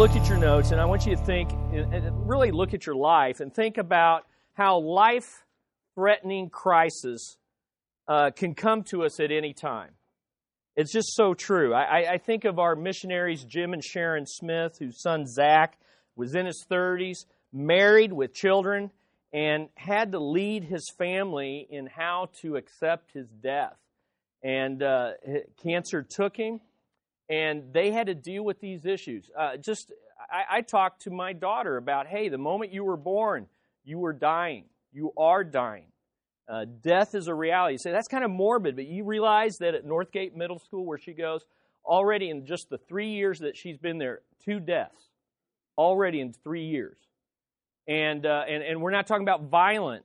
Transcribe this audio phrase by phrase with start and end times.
[0.00, 2.94] look at your notes and I want you to think, and really look at your
[2.94, 5.44] life and think about how life
[5.94, 7.36] threatening crisis
[8.08, 9.90] uh, can come to us at any time.
[10.74, 11.74] It's just so true.
[11.74, 15.76] I, I, think of our missionaries, Jim and Sharon Smith, whose son Zach
[16.16, 18.90] was in his 30s, married with children,
[19.34, 23.76] and had to lead his family in how to accept his death.
[24.42, 25.10] And uh,
[25.62, 26.60] cancer took him,
[27.30, 29.30] and they had to deal with these issues.
[29.38, 29.92] Uh, just,
[30.30, 33.46] I, I talked to my daughter about, hey, the moment you were born,
[33.84, 34.64] you were dying.
[34.92, 35.84] You are dying.
[36.48, 37.74] Uh, death is a reality.
[37.74, 40.98] You say that's kind of morbid, but you realize that at Northgate Middle School, where
[40.98, 41.44] she goes,
[41.84, 45.08] already in just the three years that she's been there, two deaths.
[45.78, 46.98] Already in three years.
[47.86, 50.04] And, uh, and, and we're not talking about violent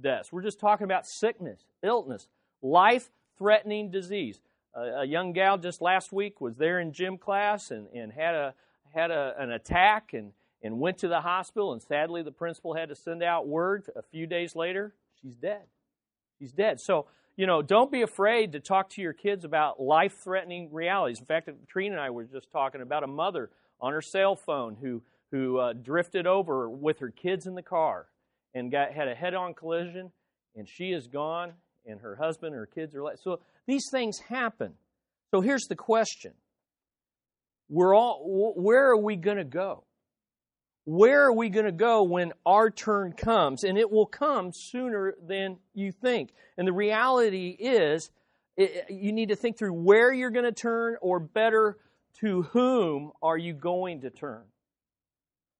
[0.00, 0.30] deaths.
[0.30, 2.28] We're just talking about sickness, illness,
[2.62, 4.38] life threatening disease.
[4.76, 8.54] A young gal just last week was there in gym class and, and had, a,
[8.94, 10.32] had a, an attack and,
[10.62, 11.72] and went to the hospital.
[11.72, 15.62] And sadly, the principal had to send out word a few days later she's dead.
[16.38, 16.80] She's dead.
[16.80, 21.20] So, you know, don't be afraid to talk to your kids about life threatening realities.
[21.20, 24.76] In fact, Trina and I were just talking about a mother on her cell phone
[24.80, 28.06] who who uh, drifted over with her kids in the car
[28.54, 30.12] and got had a head-on collision,
[30.54, 31.52] and she is gone,
[31.86, 33.22] and her husband and her kids are left.
[33.22, 34.72] So these things happen.
[35.30, 36.32] So here's the question:
[37.68, 39.84] We're all where are we going to go?
[40.86, 43.64] Where are we going to go when our turn comes?
[43.64, 46.30] And it will come sooner than you think.
[46.56, 48.08] And the reality is,
[48.56, 51.76] it, you need to think through where you're going to turn, or better,
[52.20, 54.44] to whom are you going to turn?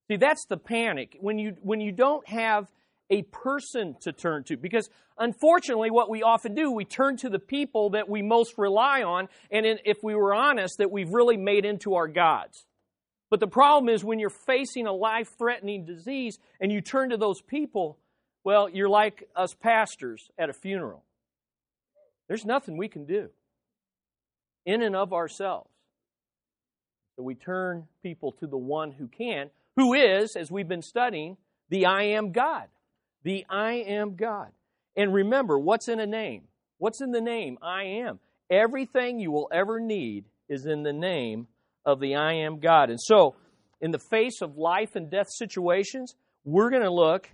[0.08, 1.16] See, that's the panic.
[1.20, 2.70] When you, when you don't have
[3.10, 4.56] a person to turn to.
[4.56, 9.02] Because unfortunately, what we often do, we turn to the people that we most rely
[9.02, 12.66] on, and if we were honest, that we've really made into our gods.
[13.30, 17.16] But the problem is when you're facing a life threatening disease and you turn to
[17.16, 17.98] those people,
[18.44, 21.02] well, you're like us pastors at a funeral.
[22.28, 23.30] There's nothing we can do
[24.64, 25.70] in and of ourselves.
[27.16, 31.36] So we turn people to the one who can, who is, as we've been studying,
[31.70, 32.66] the I am God.
[33.26, 34.52] The I am God.
[34.96, 36.42] And remember, what's in a name?
[36.78, 37.58] What's in the name?
[37.60, 38.20] I am.
[38.48, 41.48] Everything you will ever need is in the name
[41.84, 42.88] of the I am God.
[42.88, 43.34] And so,
[43.80, 47.28] in the face of life and death situations, we're going to look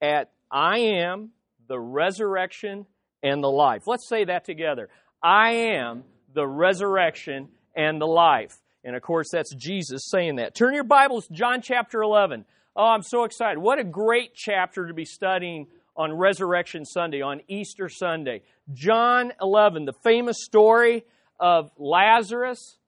[0.00, 1.32] at I am
[1.68, 2.86] the resurrection
[3.22, 3.82] and the life.
[3.86, 4.88] Let's say that together.
[5.22, 8.56] I am the resurrection and the life.
[8.82, 10.54] And of course, that's Jesus saying that.
[10.54, 12.46] Turn your Bibles, to John chapter 11.
[12.76, 13.58] Oh, I'm so excited.
[13.60, 18.42] What a great chapter to be studying on Resurrection Sunday, on Easter Sunday.
[18.72, 21.04] John 11, the famous story
[21.38, 22.78] of Lazarus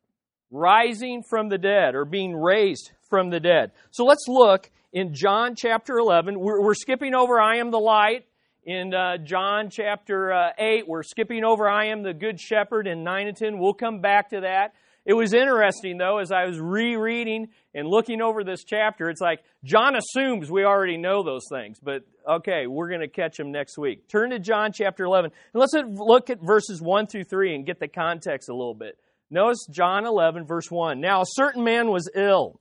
[0.51, 3.71] rising from the dead or being raised from the dead.
[3.93, 6.41] So let's look in John chapter 11.
[6.41, 8.25] We're, we're skipping over I am the light.
[8.65, 13.05] In uh, John chapter uh, 8, we're skipping over I am the good shepherd in
[13.05, 13.59] 9 and 10.
[13.61, 14.75] We'll come back to that.
[15.07, 19.39] It was interesting, though, as I was rereading and looking over this chapter, it's like
[19.63, 23.79] John assumes we already know those things, but okay, we're going to catch them next
[23.79, 24.09] week.
[24.09, 27.79] Turn to John chapter 11, and let's look at verses 1 through 3 and get
[27.79, 28.99] the context a little bit.
[29.31, 31.01] Notice John 11, verse 1.
[31.01, 32.61] Now, a certain man was ill,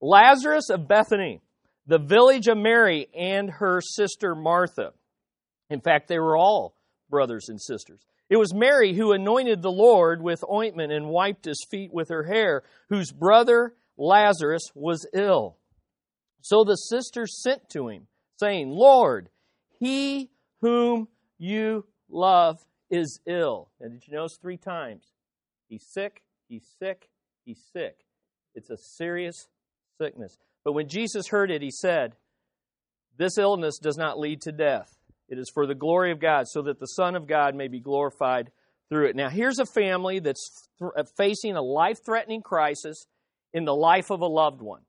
[0.00, 1.42] Lazarus of Bethany,
[1.86, 4.92] the village of Mary and her sister Martha.
[5.68, 6.74] In fact, they were all
[7.10, 8.00] brothers and sisters.
[8.28, 12.24] It was Mary who anointed the Lord with ointment and wiped his feet with her
[12.24, 15.56] hair, whose brother Lazarus was ill.
[16.40, 18.06] So the sisters sent to him,
[18.38, 19.30] saying, Lord,
[19.78, 22.58] he whom you love
[22.90, 23.70] is ill.
[23.80, 25.04] And did you notice three times?
[25.68, 27.08] He's sick, he's sick,
[27.44, 27.98] he's sick.
[28.54, 29.48] It's a serious
[30.00, 30.38] sickness.
[30.64, 32.16] But when Jesus heard it, he said,
[33.16, 34.95] This illness does not lead to death.
[35.28, 37.80] It is for the glory of God, so that the Son of God may be
[37.80, 38.50] glorified
[38.88, 39.16] through it.
[39.16, 43.06] Now, here's a family that's th- uh, facing a life threatening crisis
[43.52, 44.82] in the life of a loved one.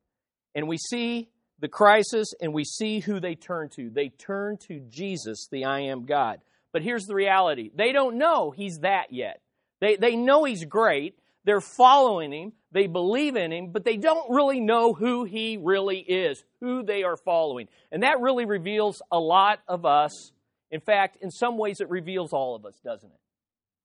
[0.53, 1.29] And we see
[1.59, 3.89] the crisis and we see who they turn to.
[3.89, 6.39] They turn to Jesus, the I am God.
[6.71, 9.41] But here's the reality they don't know He's that yet.
[9.81, 11.15] They, they know He's great.
[11.47, 12.51] They're following Him.
[12.73, 17.03] They believe in Him, but they don't really know who He really is, who they
[17.03, 17.69] are following.
[17.89, 20.33] And that really reveals a lot of us.
[20.71, 23.19] In fact, in some ways, it reveals all of us, doesn't it?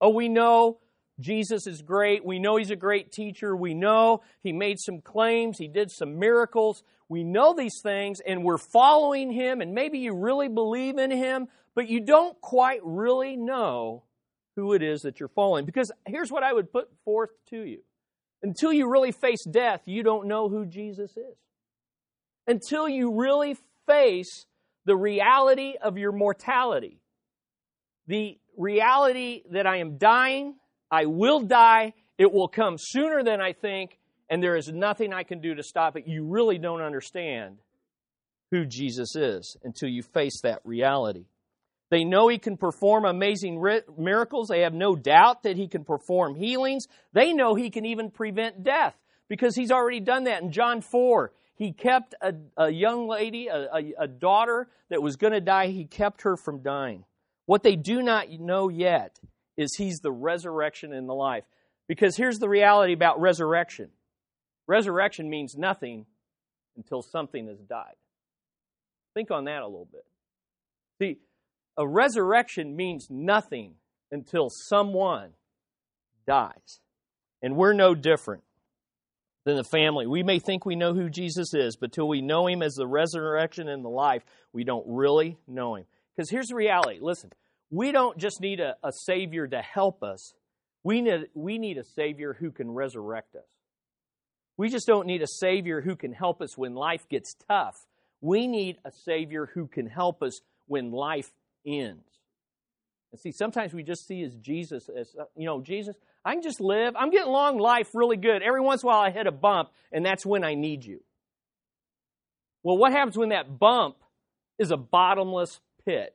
[0.00, 0.80] Oh, we know
[1.20, 2.24] Jesus is great.
[2.24, 3.54] We know He's a great teacher.
[3.54, 5.56] We know He made some claims.
[5.56, 6.82] He did some miracles.
[7.08, 11.46] We know these things and we're following Him, and maybe you really believe in Him,
[11.76, 14.02] but you don't quite really know
[14.56, 15.64] who it is that you're following.
[15.64, 17.80] Because here's what I would put forth to you
[18.42, 21.36] Until you really face death, you don't know who Jesus is.
[22.46, 23.56] Until you really
[23.86, 24.46] face
[24.84, 26.98] the reality of your mortality,
[28.06, 30.56] the reality that I am dying,
[30.90, 35.22] I will die, it will come sooner than I think, and there is nothing I
[35.22, 36.06] can do to stop it.
[36.06, 37.58] You really don't understand
[38.50, 41.24] who Jesus is until you face that reality.
[41.92, 43.62] They know he can perform amazing
[43.98, 44.48] miracles.
[44.48, 46.86] They have no doubt that he can perform healings.
[47.12, 48.94] They know he can even prevent death
[49.28, 51.34] because he's already done that in John 4.
[51.54, 55.66] He kept a, a young lady, a, a, a daughter that was going to die,
[55.66, 57.04] he kept her from dying.
[57.44, 59.18] What they do not know yet
[59.58, 61.44] is he's the resurrection and the life.
[61.88, 63.90] Because here's the reality about resurrection
[64.66, 66.06] resurrection means nothing
[66.74, 67.96] until something has died.
[69.12, 70.06] Think on that a little bit.
[70.98, 71.18] See,
[71.76, 73.74] a resurrection means nothing
[74.10, 75.30] until someone
[76.26, 76.80] dies.
[77.42, 78.44] And we're no different
[79.44, 80.06] than the family.
[80.06, 82.86] We may think we know who Jesus is, but till we know him as the
[82.86, 84.22] resurrection and the life,
[84.52, 85.86] we don't really know him.
[86.14, 87.32] Because here's the reality listen,
[87.70, 90.34] we don't just need a, a Savior to help us,
[90.84, 93.48] we need, we need a Savior who can resurrect us.
[94.56, 97.86] We just don't need a Savior who can help us when life gets tough.
[98.20, 101.32] We need a Savior who can help us when life
[101.66, 102.04] ends.
[103.12, 106.42] And see, sometimes we just see as Jesus as, uh, you know, Jesus, I can
[106.42, 106.94] just live.
[106.96, 108.42] I'm getting along life really good.
[108.42, 111.00] Every once in a while I hit a bump, and that's when I need you.
[112.62, 113.96] Well, what happens when that bump
[114.58, 116.14] is a bottomless pit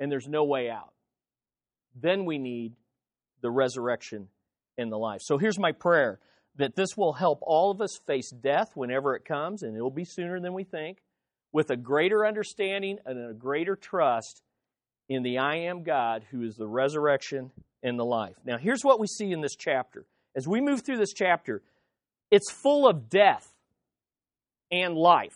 [0.00, 0.92] and there's no way out?
[1.94, 2.74] Then we need
[3.40, 4.28] the resurrection
[4.76, 5.20] and the life.
[5.22, 6.20] So here's my prayer
[6.56, 10.04] that this will help all of us face death whenever it comes, and it'll be
[10.04, 10.98] sooner than we think,
[11.52, 14.42] with a greater understanding and a greater trust
[15.08, 17.50] in the I am God who is the resurrection
[17.82, 18.36] and the life.
[18.44, 20.04] Now, here's what we see in this chapter.
[20.36, 21.62] As we move through this chapter,
[22.30, 23.48] it's full of death
[24.70, 25.34] and life.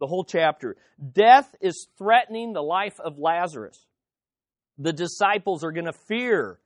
[0.00, 0.76] The whole chapter.
[1.12, 3.86] Death is threatening the life of Lazarus.
[4.78, 6.58] The disciples are going to fear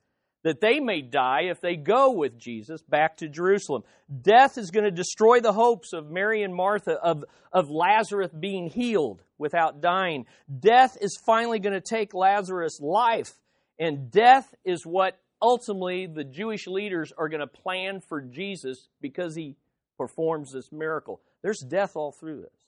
[0.47, 3.83] that they may die if they go with Jesus back to Jerusalem.
[4.23, 8.71] Death is going to destroy the hopes of Mary and Martha of, of Lazarus being
[8.71, 10.25] healed without dying.
[10.61, 13.33] Death is finally going to take Lazarus' life,
[13.81, 19.35] and death is what ultimately the Jewish leaders are going to plan for Jesus because
[19.35, 19.57] he
[19.99, 21.21] performs this miracle.
[21.43, 22.67] There's death all through this.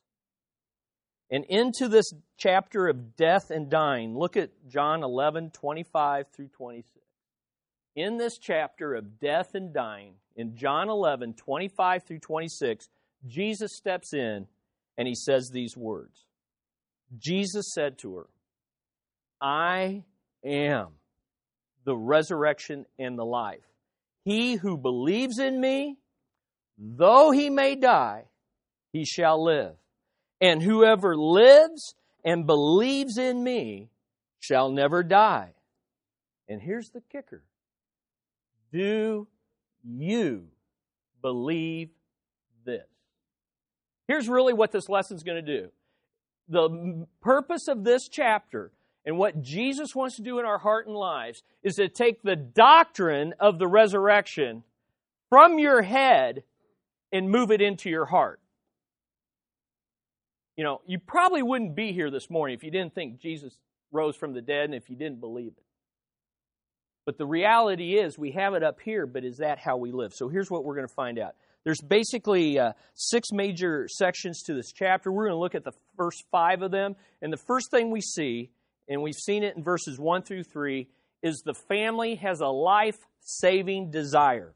[1.30, 6.98] And into this chapter of death and dying, look at John 11, 25 through 26
[7.98, 12.88] in this chapter of death and dying, in John 11, 25 through 26,
[13.26, 14.46] Jesus steps in
[14.96, 16.24] and he says these words
[17.18, 18.26] Jesus said to her,
[19.40, 20.04] I
[20.44, 20.88] am
[21.84, 23.64] the resurrection and the life.
[24.24, 25.96] He who believes in me,
[26.76, 28.24] though he may die,
[28.92, 29.74] he shall live.
[30.40, 31.94] And whoever lives
[32.24, 33.88] and believes in me
[34.38, 35.54] shall never die.
[36.48, 37.42] And here's the kicker
[38.72, 39.26] do
[39.84, 40.46] you
[41.22, 41.90] believe
[42.64, 42.86] this?
[44.06, 45.68] Here's really what this lesson is going to do.
[46.48, 48.72] The purpose of this chapter
[49.04, 52.36] and what Jesus wants to do in our heart and lives is to take the
[52.36, 54.64] doctrine of the resurrection
[55.28, 56.42] from your head
[57.12, 58.40] and move it into your heart.
[60.56, 63.56] You know, you probably wouldn't be here this morning if you didn't think Jesus
[63.92, 65.62] rose from the dead and if you didn't believe it.
[67.08, 70.12] But the reality is, we have it up here, but is that how we live?
[70.12, 71.36] So here's what we're going to find out.
[71.64, 75.10] There's basically uh, six major sections to this chapter.
[75.10, 76.96] We're going to look at the first five of them.
[77.22, 78.50] And the first thing we see,
[78.90, 80.86] and we've seen it in verses 1 through 3,
[81.22, 84.52] is the family has a life saving desire.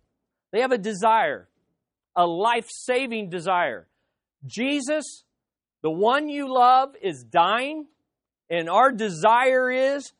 [0.50, 1.48] They have a desire,
[2.14, 3.88] a life saving desire.
[4.44, 5.24] Jesus,
[5.80, 7.86] the one you love, is dying,
[8.50, 10.12] and our desire is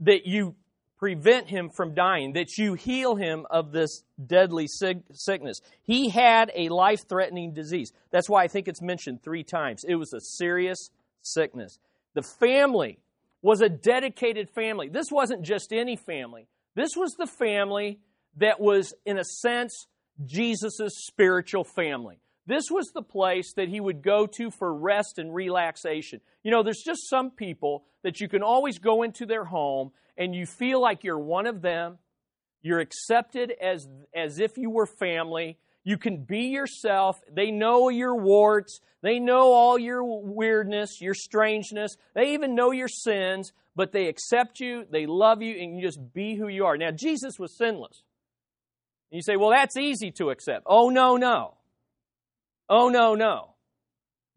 [0.00, 0.56] that you
[0.98, 5.60] prevent him from dying, that you heal him of this deadly sickness.
[5.82, 7.92] He had a life threatening disease.
[8.10, 9.84] That's why I think it's mentioned three times.
[9.86, 10.90] It was a serious
[11.22, 11.78] sickness.
[12.14, 12.98] The family
[13.42, 14.88] was a dedicated family.
[14.88, 18.00] This wasn't just any family, this was the family
[18.38, 19.86] that was, in a sense,
[20.24, 22.18] Jesus' spiritual family.
[22.46, 26.20] This was the place that he would go to for rest and relaxation.
[26.44, 30.34] You know, there's just some people that you can always go into their home and
[30.34, 31.98] you feel like you're one of them,
[32.62, 35.58] you're accepted as, as if you were family.
[35.84, 37.20] You can be yourself.
[37.32, 38.80] They know your warts.
[39.02, 41.96] They know all your weirdness, your strangeness.
[42.14, 46.00] They even know your sins, but they accept you, they love you, and you just
[46.12, 46.76] be who you are.
[46.76, 48.02] Now, Jesus was sinless.
[49.12, 50.64] And You say, well, that's easy to accept.
[50.66, 51.54] Oh, no, no.
[52.68, 53.50] Oh, no, no.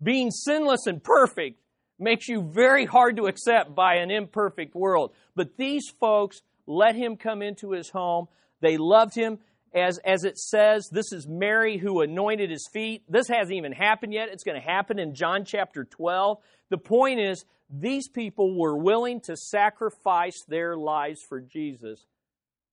[0.04, 1.60] Being sinless and perfect
[2.00, 5.12] makes you very hard to accept by an imperfect world.
[5.36, 8.28] But these folks let him come into his home.
[8.62, 9.40] They loved him.
[9.74, 13.04] As, as it says, this is Mary who anointed his feet.
[13.08, 14.30] This hasn't even happened yet.
[14.30, 16.40] It's going to happen in John chapter 12.
[16.70, 22.04] The point is, these people were willing to sacrifice their lives for Jesus.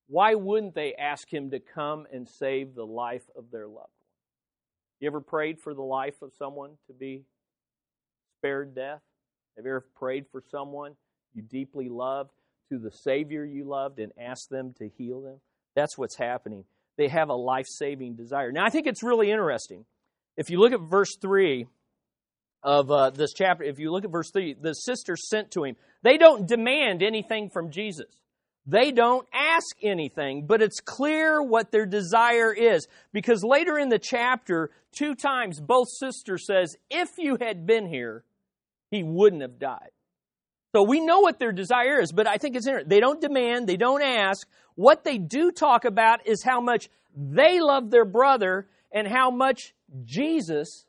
[0.09, 3.87] Why wouldn't they ask him to come and save the life of their loved one?
[5.01, 7.25] You ever prayed for the life of someone to be
[8.39, 9.03] spared death?
[9.57, 10.93] Have you ever prayed for someone
[11.35, 12.31] you deeply loved
[12.71, 15.41] to the Savior you loved and asked them to heal them?
[15.75, 16.65] That's what's happening.
[16.99, 18.53] They have a life saving desire.
[18.53, 19.85] Now, I think it's really interesting.
[20.37, 21.67] If you look at verse 3
[22.63, 25.77] of uh, this chapter, if you look at verse 3, the sisters sent to him.
[26.03, 28.07] They don't demand anything from Jesus.
[28.67, 32.89] They don't ask anything, but it's clear what their desire is.
[33.13, 38.25] Because later in the chapter, two times both sisters says, if you had been here,
[38.91, 39.91] he wouldn't have died.
[40.75, 42.91] So we know what their desire is, but I think it's interesting.
[42.91, 44.47] They don't demand, they don't ask.
[44.75, 49.75] What they do talk about is how much they love their brother and how much
[50.05, 50.85] Jesus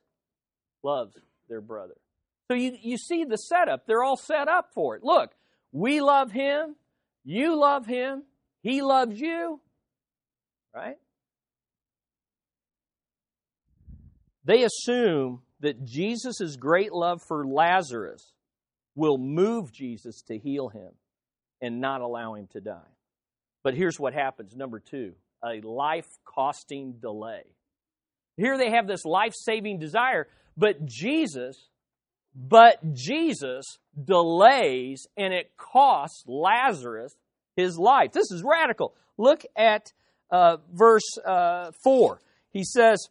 [0.83, 1.15] loves
[1.47, 1.93] their brother.
[2.49, 3.85] So you, you see the setup.
[3.85, 5.03] They're all set up for it.
[5.03, 5.31] Look,
[5.71, 6.75] we love him.
[7.23, 8.23] You love him.
[8.61, 9.59] He loves you.
[10.73, 10.97] Right?
[14.43, 18.33] They assume that Jesus' great love for Lazarus
[18.95, 20.91] will move Jesus to heal him
[21.61, 22.93] and not allow him to die.
[23.63, 27.43] But here's what happens number two a life costing delay.
[28.37, 31.69] Here they have this life saving desire, but Jesus,
[32.35, 33.65] but Jesus
[34.01, 37.15] delays and it costs Lazarus
[37.55, 38.11] his life.
[38.11, 38.93] This is radical.
[39.17, 39.91] Look at
[40.31, 42.21] uh, verse uh, 4.
[42.51, 43.09] He says,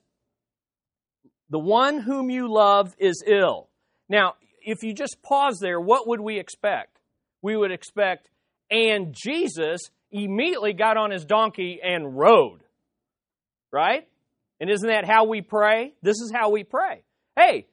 [1.50, 3.68] The one whom you love is ill.
[4.08, 6.98] Now, if you just pause there, what would we expect?
[7.42, 8.28] We would expect,
[8.70, 12.62] and Jesus immediately got on his donkey and rode.
[13.72, 14.08] Right?
[14.60, 15.94] And isn't that how we pray?
[16.02, 17.02] This is how we pray.
[17.36, 17.66] Hey,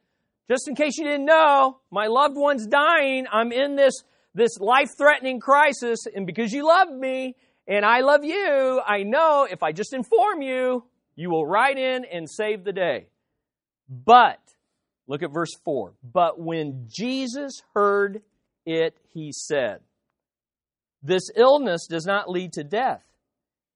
[0.49, 3.25] just in case you didn't know, my loved one's dying.
[3.31, 3.93] I'm in this,
[4.35, 7.35] this life threatening crisis, and because you love me
[7.67, 10.83] and I love you, I know if I just inform you,
[11.15, 13.07] you will ride in and save the day.
[14.05, 14.39] But,
[15.07, 15.93] look at verse 4.
[16.03, 18.21] But when Jesus heard
[18.65, 19.81] it, he said,
[21.01, 23.03] This illness does not lead to death,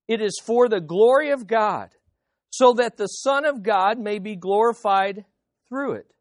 [0.07, 1.89] it is for the glory of God,
[2.49, 5.25] so that the Son of God may be glorified
[5.69, 6.11] through it.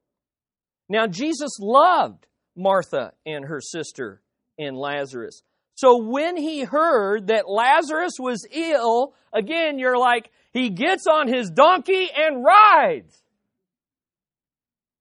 [0.88, 2.26] Now, Jesus loved
[2.57, 4.21] Martha and her sister
[4.59, 5.43] and Lazarus.
[5.75, 11.50] So when he heard that Lazarus was ill, again, you're like, he gets on his
[11.50, 13.23] donkey and rides.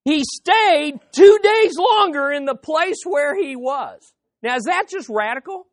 [0.06, 4.00] He stayed two days longer in the place where he was.
[4.44, 5.66] Now, is that just radical?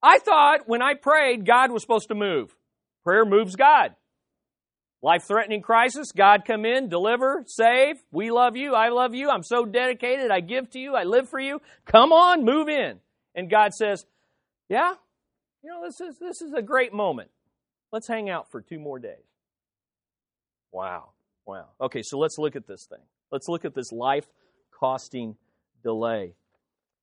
[0.00, 2.54] I thought when I prayed, God was supposed to move.
[3.04, 3.94] Prayer moves God.
[5.02, 7.96] Life threatening crisis, God come in, deliver, save.
[8.12, 8.74] We love you.
[8.74, 9.28] I love you.
[9.28, 10.30] I'm so dedicated.
[10.30, 10.94] I give to you.
[10.94, 11.60] I live for you.
[11.84, 13.00] Come on, move in.
[13.34, 14.06] And God says,
[14.68, 14.94] Yeah,
[15.64, 17.30] you know, this is, this is a great moment.
[17.90, 19.26] Let's hang out for two more days.
[20.70, 21.10] Wow.
[21.46, 21.66] Wow.
[21.80, 23.02] Okay, so let's look at this thing.
[23.32, 24.26] Let's look at this life
[24.78, 25.36] costing
[25.82, 26.34] delay.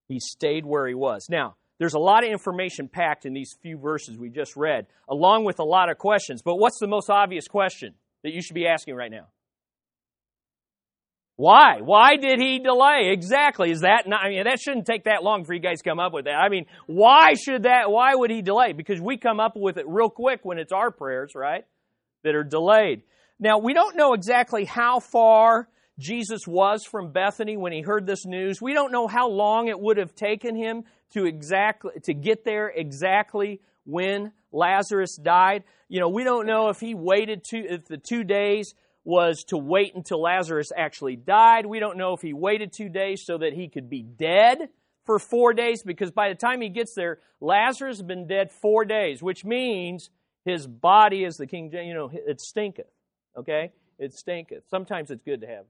[0.08, 1.28] He stayed where he was.
[1.30, 5.46] Now, there's a lot of information packed in these few verses we just read, along
[5.46, 6.42] with a lot of questions.
[6.42, 9.28] But what's the most obvious question that you should be asking right now?
[11.38, 11.80] Why?
[11.82, 13.12] Why did he delay?
[13.14, 13.72] Exactly.
[13.72, 16.00] Is that not, I mean, that shouldn't take that long for you guys to come
[16.00, 16.36] up with that.
[16.36, 18.74] I mean, why should that, why would he delay?
[18.74, 21.66] Because we come up with it real quick when it's our prayers, right?
[22.26, 23.04] That are delayed.
[23.40, 28.26] Now, we don't know exactly how far Jesus was from Bethany when he heard this
[28.26, 28.62] news.
[28.62, 32.70] We don't know how long it would have taken him to exactly to get there
[32.70, 35.64] exactly when Lazarus died.
[35.90, 39.58] You know, we don't know if he waited two if the 2 days was to
[39.58, 41.66] wait until Lazarus actually died.
[41.66, 44.70] We don't know if he waited 2 days so that he could be dead
[45.06, 48.86] for 4 days because by the time he gets there Lazarus has been dead 4
[48.86, 50.10] days, which means
[50.46, 52.92] his body is the king, you know, it stinketh.
[53.36, 53.72] Okay?
[53.98, 54.64] It stinketh.
[54.70, 55.66] Sometimes it's good to have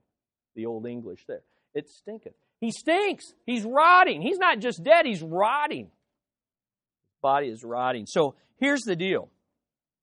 [0.54, 1.42] the old English there.
[1.74, 2.34] It stinketh.
[2.60, 3.32] He stinks.
[3.46, 4.22] He's rotting.
[4.22, 5.84] He's not just dead, he's rotting.
[5.84, 8.06] His body is rotting.
[8.06, 9.28] So here's the deal.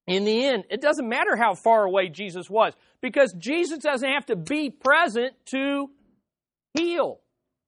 [0.08, 4.26] In the end, it doesn't matter how far away Jesus was because Jesus doesn't have
[4.28, 5.90] to be present to
[6.74, 7.20] heal.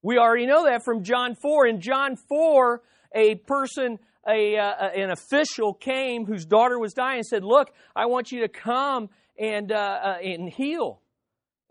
[0.01, 1.67] We already know that from John 4.
[1.67, 2.81] In John 4,
[3.13, 8.05] a person a, uh, an official came whose daughter was dying and said, Look, I
[8.05, 11.01] want you to come and, uh, uh, and heal.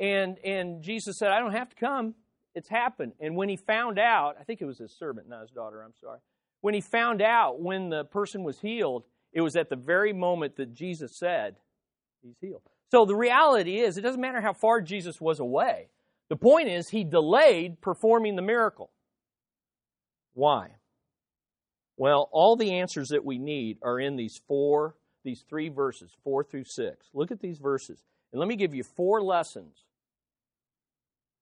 [0.00, 2.14] And, and Jesus said, I don't have to come.
[2.54, 3.12] It's happened.
[3.20, 5.94] And when he found out, I think it was his servant, not his daughter, I'm
[6.00, 6.18] sorry.
[6.60, 10.56] When he found out when the person was healed, it was at the very moment
[10.56, 11.56] that Jesus said,
[12.22, 12.62] He's healed.
[12.90, 15.88] So the reality is, it doesn't matter how far Jesus was away.
[16.30, 18.90] The point is, he delayed performing the miracle.
[20.34, 20.70] Why?
[21.96, 26.44] Well, all the answers that we need are in these four, these three verses, four
[26.44, 27.06] through six.
[27.12, 28.02] Look at these verses.
[28.32, 29.84] And let me give you four lessons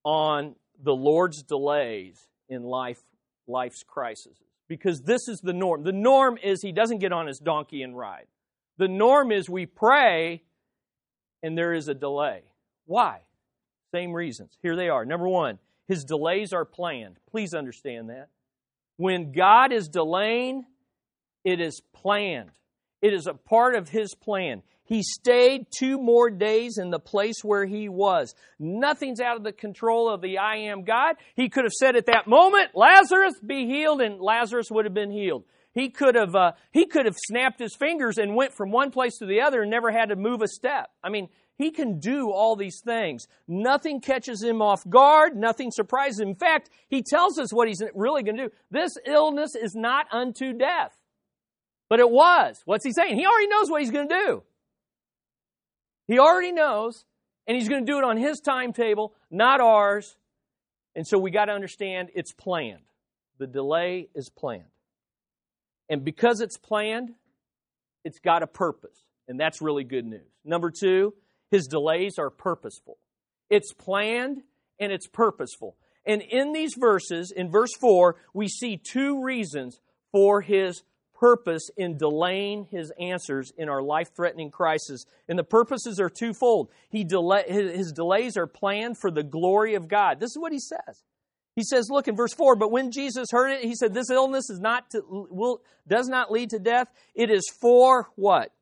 [0.07, 3.01] on the Lord's delays in life,
[3.49, 4.39] life's crises.
[4.69, 5.83] Because this is the norm.
[5.83, 8.27] The norm is he doesn't get on his donkey and ride.
[8.79, 10.45] The norm is we pray
[11.43, 12.43] and there is a delay.
[12.87, 13.21] Why?
[13.93, 14.57] Same reasons.
[14.63, 15.05] Here they are.
[15.05, 15.59] Number one,
[15.89, 17.17] his delays are planned.
[17.29, 18.29] Please understand that.
[18.97, 20.65] When God is delaying,
[21.45, 22.51] it is planned.
[23.03, 24.63] It is a part of his plan.
[24.85, 28.35] He stayed two more days in the place where he was.
[28.59, 31.17] Nothing's out of the control of the I am God.
[31.35, 35.11] He could have said at that moment, Lazarus, be healed, and Lazarus would have been
[35.11, 35.45] healed.
[35.75, 39.19] He could have, uh, he could have snapped his fingers and went from one place
[39.19, 40.91] to the other and never had to move a step.
[41.03, 43.27] I mean, he can do all these things.
[43.49, 45.37] Nothing catches him off guard.
[45.37, 46.29] Nothing surprises him.
[46.29, 48.51] In fact, he tells us what he's really going to do.
[48.71, 50.97] This illness is not unto death.
[51.89, 52.61] But it was.
[52.65, 53.17] What's he saying?
[53.17, 54.43] He already knows what he's going to do.
[56.09, 57.05] He already knows,
[57.47, 60.17] and he's going to do it on his timetable, not ours.
[60.95, 62.83] And so we got to understand it's planned.
[63.39, 64.65] The delay is planned.
[65.89, 67.11] And because it's planned,
[68.05, 68.97] it's got a purpose.
[69.29, 70.31] And that's really good news.
[70.45, 71.15] Number two,
[71.51, 72.99] his delays are purposeful.
[73.51, 74.43] It's planned
[74.79, 75.77] and it's purposeful.
[76.05, 79.81] And in these verses, in verse 4, we see two reasons
[80.13, 80.83] for his
[81.19, 85.05] purpose in delaying his answers in our life threatening crisis.
[85.29, 86.71] And the purposes are twofold.
[86.91, 90.21] He delay, his delays are planned for the glory of God.
[90.21, 91.03] This is what he says.
[91.55, 94.51] He says, look in verse 4, but when Jesus heard it, he said, This illness
[94.51, 96.89] is not to, will, does not lead to death.
[97.15, 98.53] It is for what?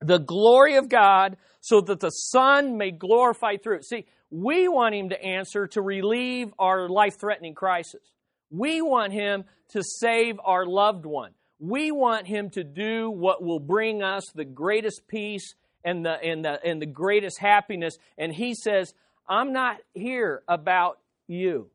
[0.00, 3.84] The glory of God, so that the Son may glorify through it.
[3.84, 8.02] See, we want him to answer to relieve our life threatening crisis.
[8.50, 11.32] We want him to save our loved one.
[11.64, 16.44] We want him to do what will bring us the greatest peace and the, and
[16.44, 17.98] the, and the greatest happiness.
[18.18, 18.94] And he says,
[19.28, 20.98] I'm not here about
[21.28, 21.70] you.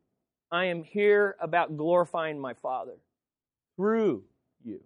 [0.52, 2.96] I am here about glorifying my Father
[3.78, 4.26] through
[4.62, 4.82] you.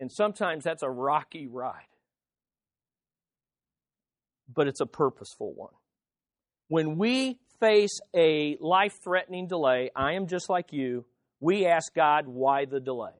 [0.00, 1.86] And sometimes that's a rocky ride,
[4.52, 5.74] but it's a purposeful one.
[6.66, 11.04] When we face a life threatening delay, I am just like you,
[11.38, 13.12] we ask God, why the delay?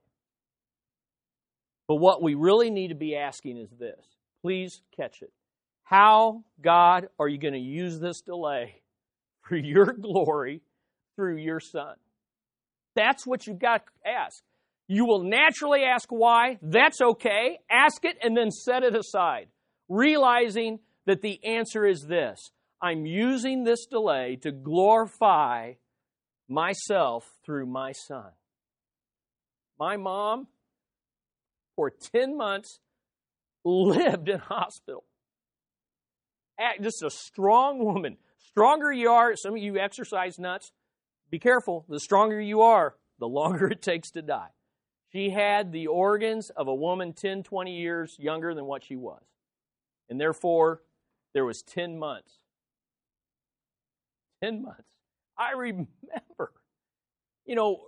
[1.87, 4.01] But what we really need to be asking is this.
[4.43, 5.33] Please catch it.
[5.85, 8.83] How, God, are you going to use this delay
[9.43, 10.63] for your glory
[11.17, 11.95] through your Son?
[12.95, 14.43] That's what you've got to ask.
[14.87, 16.59] You will naturally ask why.
[16.63, 17.59] That's okay.
[17.71, 19.49] Ask it and then set it aside,
[19.89, 22.39] realizing that the answer is this
[22.81, 25.73] I'm using this delay to glorify
[26.49, 28.31] myself through my Son.
[29.79, 30.49] My mom
[31.77, 32.81] for 10 months
[33.65, 35.05] lived in hospital.
[36.81, 38.17] Just a strong woman.
[38.39, 40.73] Stronger you are, some of you exercise nuts,
[41.31, 41.85] be careful.
[41.89, 44.51] The stronger you are, the longer it takes to die.
[45.13, 49.23] She had the organs of a woman 10, 20 years younger than what she was.
[50.09, 50.83] And therefore,
[51.33, 52.33] there was 10 months.
[54.43, 54.83] 10 months.
[55.39, 56.53] I remember,
[57.45, 57.81] you know,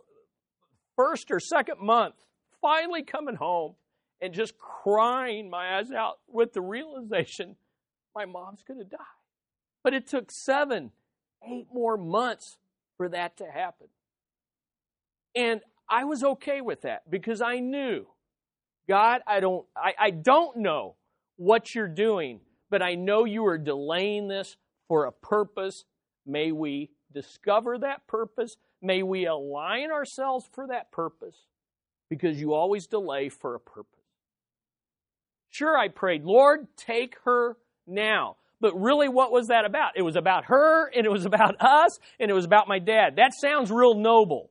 [0.96, 2.14] first or second month,
[2.60, 3.74] finally coming home
[4.20, 7.56] and just crying my eyes out with the realization
[8.14, 8.96] my mom's going to die.
[9.84, 10.90] But it took seven,
[11.46, 12.58] eight more months
[12.96, 13.88] for that to happen.
[15.34, 18.06] And I was okay with that because I knew,
[18.88, 20.96] God, I don't, I, I don't know
[21.36, 22.40] what you're doing,
[22.70, 24.56] but I know you are delaying this
[24.88, 25.84] for a purpose.
[26.24, 28.56] May we discover that purpose.
[28.80, 31.36] May we align ourselves for that purpose
[32.08, 33.92] because you always delay for a purpose.
[35.50, 38.36] Sure, I prayed, Lord, take her now.
[38.60, 39.92] But really, what was that about?
[39.96, 43.16] It was about her, and it was about us, and it was about my dad.
[43.16, 44.50] That sounds real noble.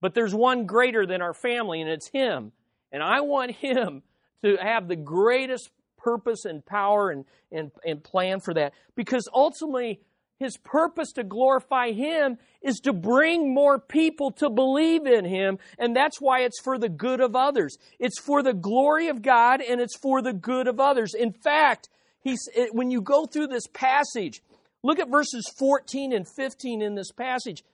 [0.00, 2.52] But there's one greater than our family, and it's Him.
[2.90, 4.02] And I want Him
[4.44, 8.72] to have the greatest purpose and power and, and, and plan for that.
[8.96, 10.00] Because ultimately,
[10.42, 15.96] his purpose to glorify him is to bring more people to believe in him, and
[15.96, 17.76] that's why it's for the good of others.
[17.98, 21.14] It's for the glory of God and it's for the good of others.
[21.14, 21.88] In fact,
[22.20, 24.42] he's, when you go through this passage,
[24.82, 27.64] look at verses 14 and 15 in this passage.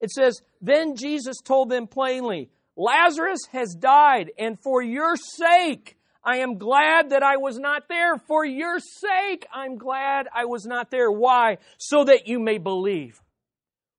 [0.00, 5.97] It says, Then Jesus told them plainly, Lazarus has died, and for your sake,
[6.28, 8.18] I am glad that I was not there.
[8.18, 11.10] For your sake, I'm glad I was not there.
[11.10, 11.56] Why?
[11.78, 13.22] So that you may believe.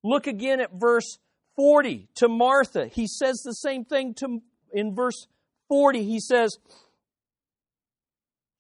[0.04, 1.18] Look again at verse
[1.56, 2.86] 40 to Martha.
[2.86, 5.26] He says the same thing to, in verse
[5.70, 6.04] 40.
[6.04, 6.56] He says,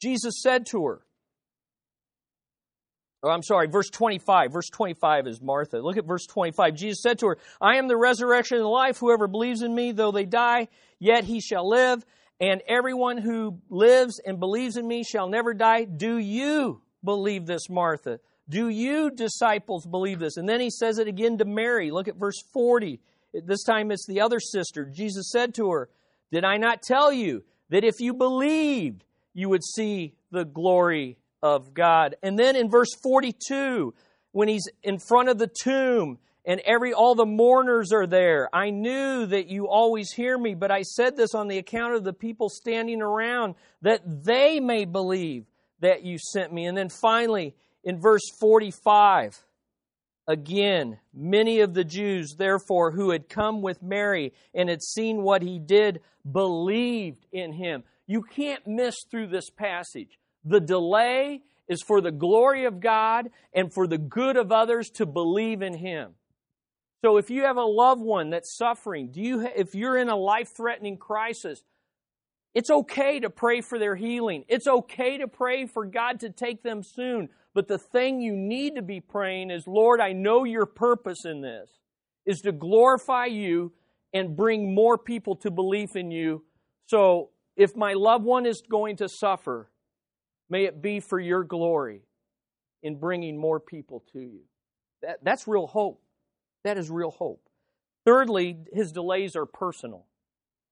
[0.02, 1.02] Jesus said to her,
[3.22, 4.52] Oh, I'm sorry, verse 25.
[4.52, 5.78] Verse 25 is Martha.
[5.78, 6.74] Look at verse 25.
[6.74, 8.98] Jesus said to her, I am the resurrection and the life.
[8.98, 12.04] Whoever believes in me, though they die, yet he shall live
[12.39, 15.84] and everyone who lives and believes in me shall never die.
[15.84, 18.19] Do you believe this, Martha?
[18.47, 20.38] Do you, disciples, believe this?
[20.38, 21.91] And then he says it again to Mary.
[21.91, 22.99] Look at verse 40.
[23.34, 24.86] This time it's the other sister.
[24.86, 25.89] Jesus said to her,
[26.32, 31.73] Did I not tell you that if you believed, you would see the glory of
[31.73, 32.15] God?
[32.23, 33.93] And then in verse 42,
[34.32, 36.17] when he's in front of the tomb,
[36.50, 38.50] and every all the mourners are there.
[38.52, 42.04] I knew that you always hear me, but I said this on the account of
[42.04, 45.46] the people standing around that they may believe
[45.82, 46.66] that you sent me.
[46.66, 49.38] And then finally, in verse 45,
[50.28, 55.44] again, many of the Jews, therefore, who had come with Mary and had seen what
[55.44, 57.84] he did, believed in him.
[58.08, 60.18] You can't miss through this passage.
[60.44, 65.06] The delay is for the glory of God and for the good of others to
[65.06, 66.16] believe in him.
[67.04, 70.16] So if you have a loved one that's suffering, do you if you're in a
[70.16, 71.62] life-threatening crisis,
[72.54, 74.44] it's okay to pray for their healing.
[74.48, 77.30] It's okay to pray for God to take them soon.
[77.54, 81.42] But the thing you need to be praying is, Lord, I know your purpose in
[81.42, 81.70] this
[82.26, 83.72] is to glorify you
[84.14, 86.44] and bring more people to belief in you.
[86.88, 89.70] So if my loved one is going to suffer,
[90.50, 92.02] may it be for your glory
[92.82, 94.42] in bringing more people to you.
[95.02, 96.02] That, that's real hope.
[96.63, 97.41] That is real hope.
[98.06, 100.06] Thirdly, his delays are personal.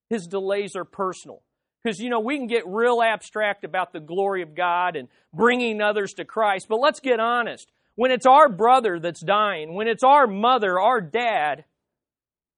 [0.10, 1.44] His delays are personal.
[1.84, 5.82] Because, you know, we can get real abstract about the glory of God and bringing
[5.82, 7.72] others to Christ, but let's get honest.
[7.96, 11.66] When it's our brother that's dying, when it's our mother, our dad,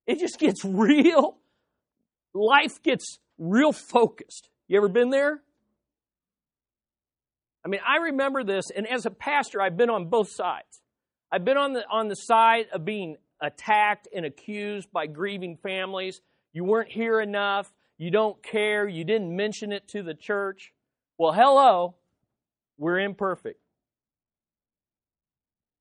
[0.07, 1.37] it just gets real.
[2.33, 4.49] Life gets real focused.
[4.67, 5.41] You ever been there?
[7.65, 10.78] I mean, I remember this, and as a pastor, I've been on both sides.
[11.31, 16.21] I've been on the, on the side of being attacked and accused by grieving families.
[16.53, 17.71] You weren't here enough.
[17.97, 18.87] You don't care.
[18.87, 20.73] You didn't mention it to the church.
[21.17, 21.95] Well, hello.
[22.77, 23.59] We're imperfect.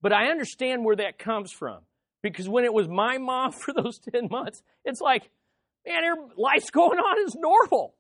[0.03, 1.79] But I understand where that comes from.
[2.23, 5.31] Because when it was my mom for those 10 months, it's like,
[5.87, 6.03] man,
[6.37, 7.95] life's going on as normal.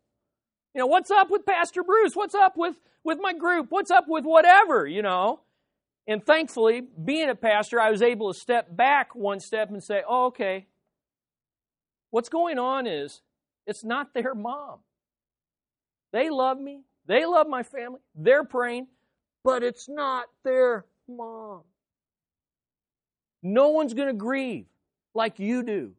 [0.74, 2.12] You know, what's up with Pastor Bruce?
[2.14, 3.68] What's up with, with my group?
[3.70, 5.40] What's up with whatever, you know?
[6.08, 10.02] And thankfully, being a pastor, I was able to step back one step and say,
[10.08, 10.66] oh, okay,
[12.08, 13.20] what's going on is
[13.66, 14.78] it's not their mom.
[16.10, 18.86] They love me, they love my family, they're praying,
[19.44, 21.60] but it's not their mom.
[23.42, 24.64] No one's going to grieve
[25.12, 25.92] like you do.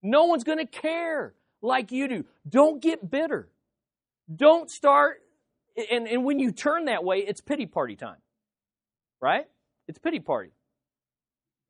[0.00, 2.24] No one's going to care like you do.
[2.48, 3.48] Don't get bitter.
[4.32, 5.22] Don't start,
[5.90, 8.18] and, and when you turn that way, it's pity party time
[9.20, 9.46] right?
[9.88, 10.50] It's pity party.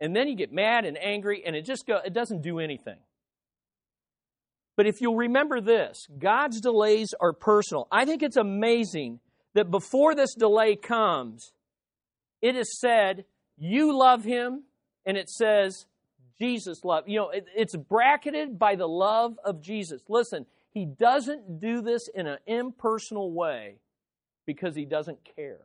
[0.00, 2.98] And then you get mad and angry, and it just go, it doesn't do anything.
[4.76, 7.86] But if you'll remember this, God's delays are personal.
[7.92, 9.20] I think it's amazing
[9.54, 11.52] that before this delay comes,
[12.40, 13.26] it is said,
[13.58, 14.62] You love him,
[15.04, 15.86] and it says,
[16.40, 17.04] Jesus love.
[17.06, 20.00] You know, it, it's bracketed by the love of Jesus.
[20.08, 23.76] Listen, he doesn't do this in an impersonal way
[24.46, 25.60] because he doesn't care.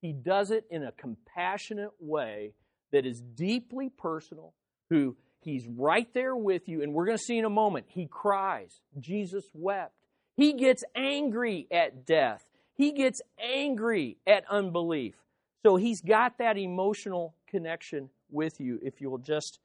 [0.00, 2.52] He does it in a compassionate way
[2.92, 4.54] that is deeply personal,
[4.90, 6.82] who he's right there with you.
[6.82, 8.80] And we're going to see in a moment, he cries.
[8.98, 9.94] Jesus wept.
[10.36, 12.44] He gets angry at death.
[12.74, 15.16] He gets angry at unbelief.
[15.64, 19.58] So he's got that emotional connection with you if you'll just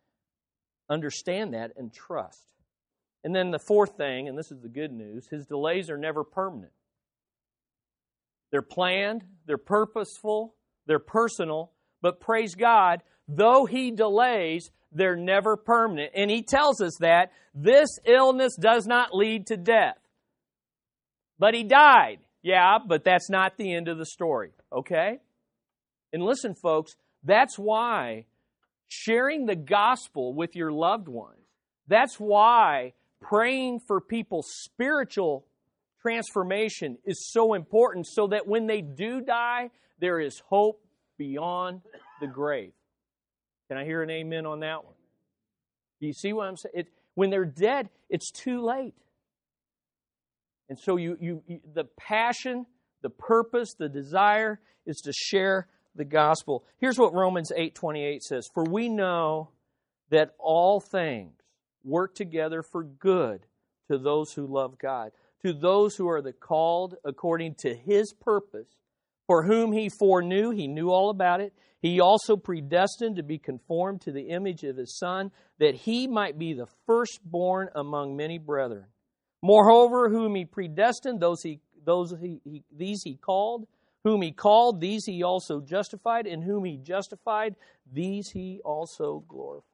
[0.89, 2.41] understand that and trust.
[3.24, 6.24] And then the fourth thing, and this is the good news, his delays are never
[6.24, 6.74] permanent.
[8.54, 10.54] They're planned, they're purposeful,
[10.86, 11.72] they're personal,
[12.04, 16.12] but praise God, though He delays, they're never permanent.
[16.16, 19.98] And He tells us that this illness does not lead to death.
[21.39, 22.20] But He died.
[22.44, 25.20] Yeah, but that's not the end of the story, okay?
[26.13, 28.26] And listen, folks, That's why
[28.88, 31.39] sharing the gospel with your loved ones,
[31.88, 35.46] that's why praying for people's spiritual
[36.04, 40.82] transformation is so important so that when they do die, there is hope
[41.18, 41.82] beyond
[42.20, 42.74] the grave.
[43.70, 44.94] Can I hear an amen on that one?
[46.02, 46.74] Do you see what I'm saying?
[46.76, 48.96] It, when they're dead, it's too late.
[50.70, 52.66] And so you, you, you, the passion,
[53.02, 56.66] the purpose, the desire is to share the gospel.
[56.80, 59.50] Here's what Romans 8:28 says, "For we know
[60.10, 61.34] that all things
[61.84, 63.46] work together for good
[63.89, 65.12] to those who love God,
[65.43, 68.67] to those who are the called according to his purpose,
[69.27, 71.53] for whom he foreknew, he knew all about it.
[71.82, 76.39] He also predestined to be conformed to the image of his son, that he might
[76.39, 78.86] be the firstborn among many brethren.
[79.41, 83.67] Moreover, whom he predestined, those he those he, he, these he called,
[84.06, 87.56] whom he called, these he also justified, and whom he justified,
[87.91, 89.72] these he also glorified.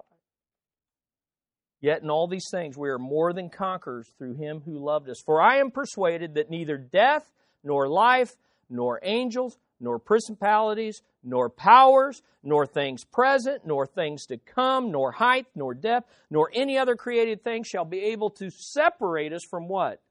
[1.82, 5.22] Yet in all these things we are more than conquerors through him who loved us.
[5.26, 7.32] For I am persuaded that neither death,
[7.64, 8.36] nor life,
[8.70, 15.46] nor angels, nor principalities, nor powers, nor things present, nor things to come, nor height,
[15.56, 20.02] nor depth, nor any other created thing shall be able to separate us from what?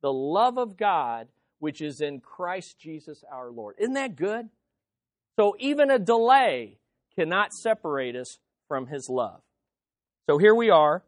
[0.00, 1.28] The love of God
[1.62, 3.76] which is in Christ Jesus our Lord.
[3.78, 4.48] Isn't that good?
[5.38, 6.78] So even a delay
[7.14, 9.40] cannot separate us from his love.
[10.28, 11.04] So here we are.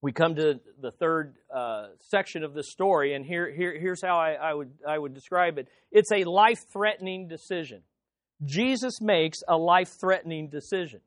[0.00, 4.16] We come to the third uh, section of the story, and here, here, here's how
[4.16, 7.82] I, I, would, I would describe it it's a life threatening decision.
[8.44, 11.00] Jesus makes a life threatening decision.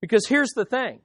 [0.00, 1.00] Because here's the thing.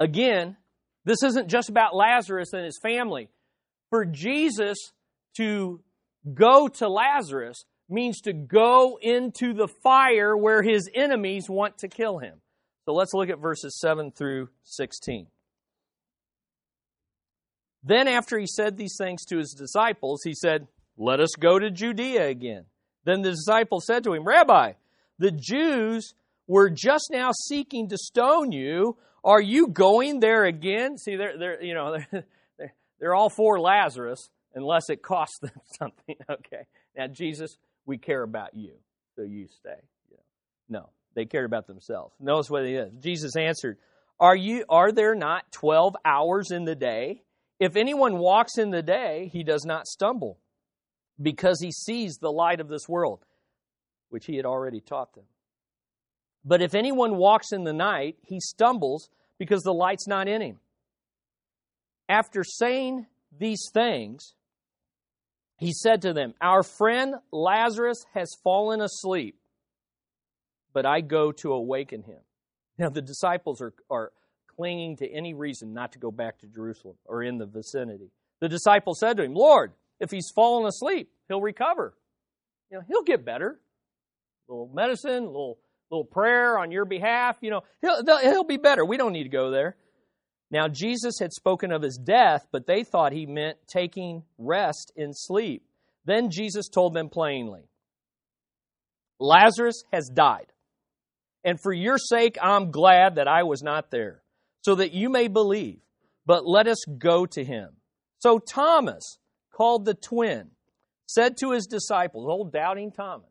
[0.00, 0.56] Again,
[1.04, 3.28] this isn't just about Lazarus and his family.
[3.90, 4.76] For Jesus
[5.36, 5.80] to
[6.34, 12.18] go to Lazarus means to go into the fire where his enemies want to kill
[12.18, 12.40] him.
[12.86, 15.26] So let's look at verses 7 through 16.
[17.82, 21.70] Then, after he said these things to his disciples, he said, Let us go to
[21.70, 22.64] Judea again.
[23.04, 24.72] Then the disciples said to him, Rabbi,
[25.18, 26.14] the Jews
[26.46, 28.96] were just now seeking to stone you.
[29.24, 30.96] Are you going there again?
[30.96, 31.96] See, they're, they're you know,
[32.58, 36.16] they're, they're, all for Lazarus unless it costs them something.
[36.30, 36.66] Okay.
[36.96, 38.74] Now, Jesus, we care about you,
[39.16, 39.80] so you stay.
[40.10, 40.18] Yeah.
[40.68, 42.14] No, they cared about themselves.
[42.20, 42.92] Notice what is.
[43.00, 43.78] Jesus answered,
[44.20, 47.22] Are you are there not twelve hours in the day?
[47.58, 50.38] If anyone walks in the day, he does not stumble,
[51.20, 53.24] because he sees the light of this world,
[54.10, 55.24] which he had already taught them.
[56.44, 60.60] But if anyone walks in the night, he stumbles because the light's not in him.
[62.08, 64.34] After saying these things,
[65.56, 69.36] he said to them, Our friend Lazarus has fallen asleep,
[70.76, 72.18] but I go to awaken him.
[72.76, 74.12] Now, the disciples are, are
[74.46, 78.10] clinging to any reason not to go back to Jerusalem or in the vicinity.
[78.42, 81.94] The disciples said to him, Lord, if he's fallen asleep, he'll recover.
[82.70, 83.58] You know, he'll get better.
[84.50, 85.58] A little medicine, a little
[85.90, 87.38] little prayer on your behalf.
[87.40, 88.84] You know, he'll, he'll be better.
[88.84, 89.78] We don't need to go there.
[90.50, 95.14] Now, Jesus had spoken of his death, but they thought he meant taking rest in
[95.14, 95.62] sleep.
[96.04, 97.62] Then Jesus told them plainly
[99.18, 100.52] Lazarus has died.
[101.46, 104.20] And for your sake, I'm glad that I was not there,
[104.62, 105.78] so that you may believe.
[106.26, 107.68] But let us go to him.
[108.18, 109.18] So Thomas,
[109.52, 110.50] called the twin,
[111.06, 113.30] said to his disciples, old doubting Thomas,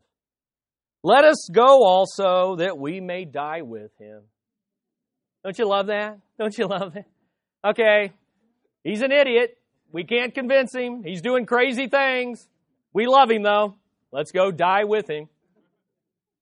[1.04, 4.21] let us go also that we may die with him.
[5.43, 6.17] Don't you love that?
[6.39, 7.06] Don't you love it?
[7.63, 8.13] Okay,
[8.84, 9.58] he's an idiot.
[9.91, 11.04] We can't convince him.
[11.04, 12.47] He's doing crazy things.
[12.93, 13.75] We love him though.
[14.12, 15.28] Let's go die with him.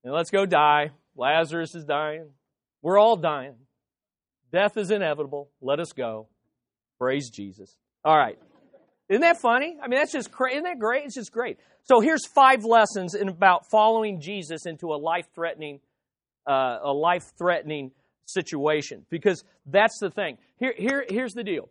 [0.04, 0.92] And let's go die.
[1.16, 2.30] Lazarus is dying.
[2.82, 3.56] We're all dying.
[4.52, 5.50] Death is inevitable.
[5.62, 6.28] Let us go.
[7.00, 7.76] Praise Jesus.
[8.04, 8.38] All right.
[9.10, 9.78] Isn't that funny?
[9.82, 10.56] I mean, that's just crazy.
[10.56, 11.06] Isn't that great?
[11.06, 11.58] It's just great.
[11.84, 15.80] So here's five lessons in about following Jesus into a life-threatening,
[16.48, 17.92] uh, a life-threatening
[18.26, 19.06] situation.
[19.10, 20.38] Because that's the thing.
[20.58, 21.70] Here, here, here's the deal.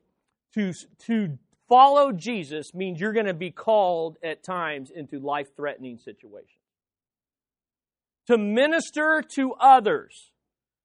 [0.55, 0.73] To,
[1.07, 6.59] to follow Jesus means you're going to be called at times into life-threatening situations.
[8.29, 10.31] To minister to others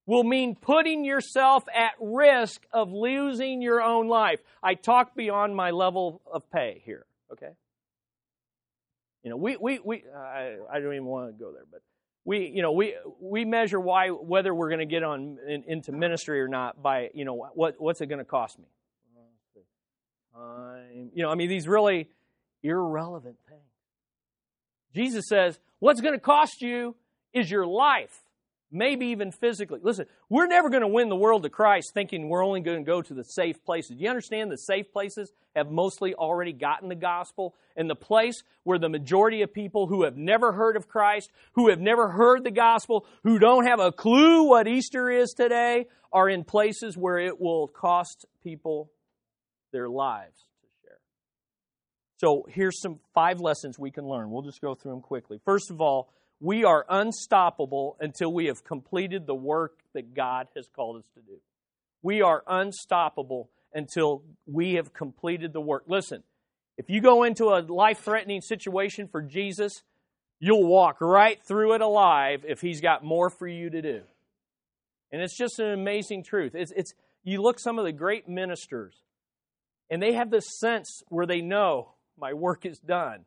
[0.06, 4.39] will mean putting yourself at risk of losing your own life.
[4.63, 7.52] I talk beyond my level of pay here, okay?
[9.23, 11.82] You know, we, we, we I, I don't even want to go there, but
[12.23, 15.91] we, you know, we, we measure why, whether we're going to get on in, into
[15.91, 18.65] ministry or not by, you know, what, what's it going to cost me?
[20.34, 21.10] Time.
[21.13, 22.10] You know, I mean, these really
[22.63, 23.62] irrelevant things.
[24.93, 26.95] Jesus says, what's going to cost you
[27.38, 28.23] is your life
[28.71, 29.80] maybe even physically.
[29.82, 32.84] Listen, we're never going to win the world to Christ thinking we're only going to
[32.84, 33.97] go to the safe places.
[33.97, 37.56] Do you understand the safe places have mostly already gotten the gospel?
[37.76, 41.69] And the place where the majority of people who have never heard of Christ, who
[41.69, 46.30] have never heard the gospel, who don't have a clue what Easter is today, are
[46.30, 48.91] in places where it will cost people
[49.71, 50.97] their lives to share.
[52.17, 54.32] So here's some five lessons we can learn.
[54.32, 55.39] We'll just go through them quickly.
[55.45, 60.67] First of all, we are unstoppable until we have completed the work that God has
[60.67, 61.38] called us to do.
[62.04, 65.84] We are unstoppable until we have completed the work.
[65.88, 66.23] Listen,
[66.78, 69.82] if you go into a life threatening situation for Jesus,
[70.39, 74.02] you'll walk right through it alive if He's got more for you to do.
[75.12, 76.54] And it's just an amazing truth.
[76.54, 78.93] It's, it's you look some of the great ministers,
[79.89, 83.26] and they have this sense where they know my work is done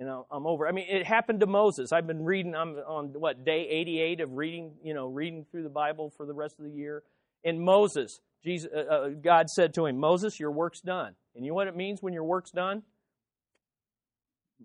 [0.00, 0.68] I'm over.
[0.68, 1.92] I mean, it happened to Moses.
[1.92, 2.54] I've been reading.
[2.54, 4.72] I'm on what day 88 of reading.
[4.82, 7.02] You know, reading through the Bible for the rest of the year.
[7.44, 11.50] And Moses, Jesus, uh, uh, God said to him, "Moses, your work's done." And you
[11.50, 12.82] know what it means when your work's done?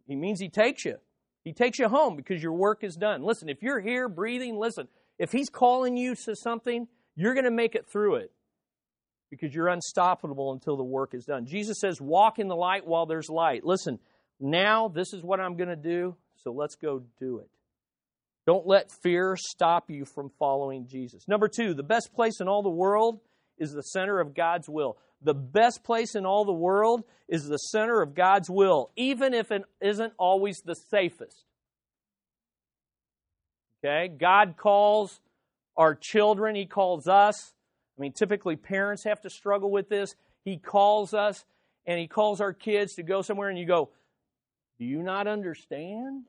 [0.08, 0.98] He means He takes you.
[1.44, 3.24] He takes you home because your work is done.
[3.24, 4.88] Listen, if you're here breathing, listen.
[5.18, 8.32] If He's calling you to something, you're going to make it through it
[9.30, 11.48] because you're unstoppable until the work is done.
[11.48, 14.00] Jesus says, "Walk in the light while there's light." Listen
[14.44, 17.50] now this is what I'm going to do, so let's go do it.
[18.46, 21.28] Don't let fear stop you from following Jesus.
[21.28, 23.22] Number two, the best place in all the world
[23.58, 24.98] is the center of God's will.
[25.22, 29.50] The best place in all the world is the center of God's will, even if
[29.52, 31.46] it isn't always the safest.
[33.84, 34.10] Okay?
[34.10, 35.22] God calls
[35.78, 37.54] our children, He calls us.
[37.98, 40.16] I mean, typically parents have to struggle with this.
[40.44, 41.46] He calls us
[41.86, 43.90] and He calls our kids to go somewhere, and you go,
[44.84, 46.26] do you not understand?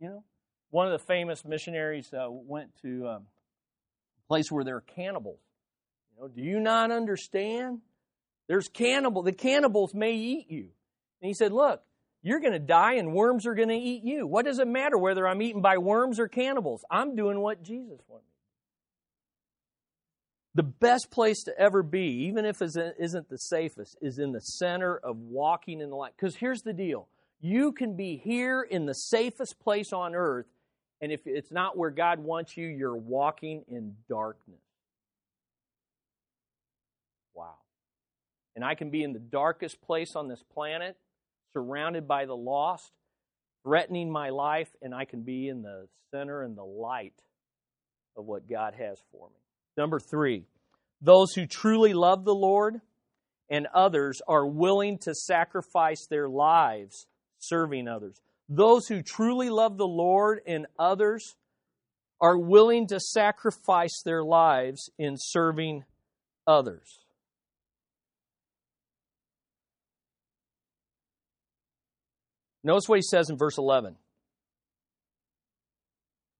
[0.00, 0.24] You know,
[0.70, 5.40] one of the famous missionaries uh, went to um, a place where there are cannibals.
[6.16, 7.80] You know, do you not understand?
[8.46, 9.22] There's cannibal.
[9.22, 10.68] The cannibals may eat you.
[11.20, 11.82] And he said, look,
[12.22, 14.26] you're going to die and worms are going to eat you.
[14.26, 16.86] What does it matter whether I'm eaten by worms or cannibals?
[16.90, 18.24] I'm doing what Jesus wanted.
[20.54, 24.40] The best place to ever be, even if it isn't the safest, is in the
[24.40, 26.12] center of walking in the light.
[26.16, 27.06] Because here's the deal
[27.40, 30.46] you can be here in the safest place on earth,
[31.00, 34.60] and if it's not where God wants you, you're walking in darkness.
[37.34, 37.54] Wow.
[38.56, 40.96] And I can be in the darkest place on this planet,
[41.52, 42.90] surrounded by the lost,
[43.62, 47.14] threatening my life, and I can be in the center and the light
[48.16, 49.36] of what God has for me.
[49.76, 50.44] Number three,
[51.00, 52.80] those who truly love the Lord
[53.48, 57.06] and others are willing to sacrifice their lives
[57.38, 58.20] serving others.
[58.48, 61.36] Those who truly love the Lord and others
[62.20, 65.84] are willing to sacrifice their lives in serving
[66.46, 67.04] others.
[72.64, 73.96] Notice what he says in verse 11.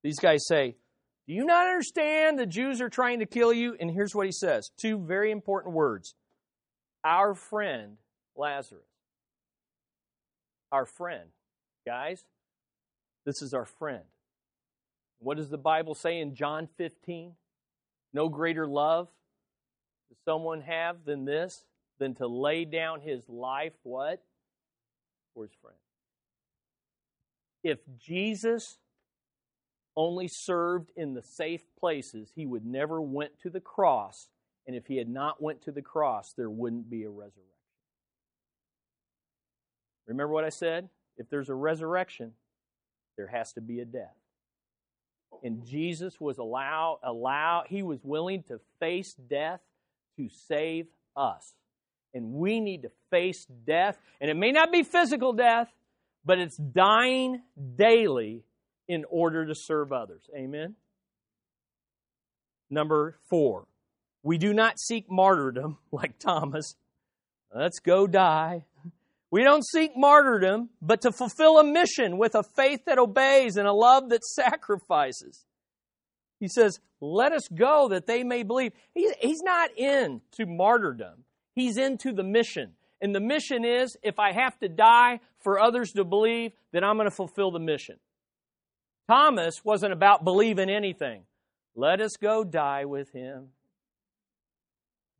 [0.02, 0.76] These guys say,
[1.26, 3.76] Do you not understand the Jews are trying to kill you?
[3.78, 6.14] And here's what he says two very important words
[7.04, 7.98] Our friend
[8.36, 8.97] Lazarus
[10.70, 11.28] our friend.
[11.86, 12.24] Guys,
[13.24, 14.04] this is our friend.
[15.20, 17.32] What does the Bible say in John 15?
[18.12, 19.08] No greater love
[20.08, 21.64] does someone have than this,
[21.98, 24.22] than to lay down his life, what?
[25.34, 25.76] For his friend.
[27.62, 28.78] If Jesus
[29.96, 34.28] only served in the safe places, he would never went to the cross,
[34.66, 37.57] and if he had not went to the cross, there wouldn't be a resurrection.
[40.08, 40.88] Remember what I said?
[41.16, 42.32] If there's a resurrection,
[43.16, 44.16] there has to be a death.
[45.42, 49.60] And Jesus was allow allow he was willing to face death
[50.16, 51.54] to save us.
[52.14, 55.68] And we need to face death, and it may not be physical death,
[56.24, 57.42] but it's dying
[57.76, 58.44] daily
[58.88, 60.22] in order to serve others.
[60.34, 60.74] Amen.
[62.70, 63.66] Number 4.
[64.22, 66.76] We do not seek martyrdom like Thomas.
[67.54, 68.64] Let's go die.
[69.30, 73.68] We don't seek martyrdom, but to fulfill a mission with a faith that obeys and
[73.68, 75.44] a love that sacrifices.
[76.40, 78.72] He says, Let us go that they may believe.
[78.94, 81.24] he's not into martyrdom,
[81.54, 82.72] he's into the mission.
[83.00, 86.96] And the mission is if I have to die for others to believe, then I'm
[86.96, 87.96] going to fulfill the mission.
[89.08, 91.22] Thomas wasn't about believing anything.
[91.76, 93.50] Let us go die with him.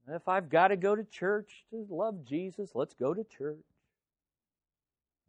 [0.09, 3.59] If I've got to go to church to love Jesus, let's go to church.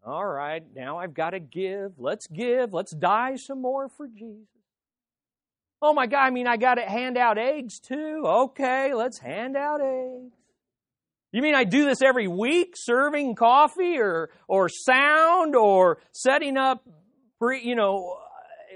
[0.05, 1.93] All right, now I've got to give.
[1.97, 2.73] Let's give.
[2.73, 4.47] Let's die some more for Jesus.
[5.81, 8.23] Oh my God, I mean, I got to hand out eggs too.
[8.25, 10.33] Okay, let's hand out eggs.
[11.31, 16.83] You mean I do this every week, serving coffee or, or sound or setting up,
[17.39, 18.17] pre, you know,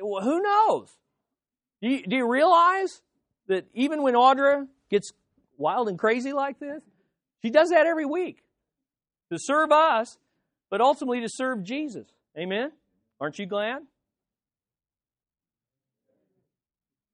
[0.01, 0.89] uh, who knows?
[1.81, 3.01] Do you, do you realize
[3.47, 5.11] that even when Audra gets
[5.57, 6.81] wild and crazy like this,
[7.41, 8.43] she does that every week
[9.31, 10.17] to serve us,
[10.73, 12.07] but ultimately to serve Jesus.
[12.35, 12.71] Amen?
[13.21, 13.83] Aren't you glad?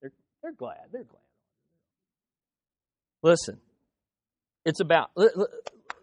[0.01, 0.78] They're, they're glad.
[0.93, 1.20] They're glad.
[3.22, 3.60] Listen,
[4.64, 5.49] it's about, let, let,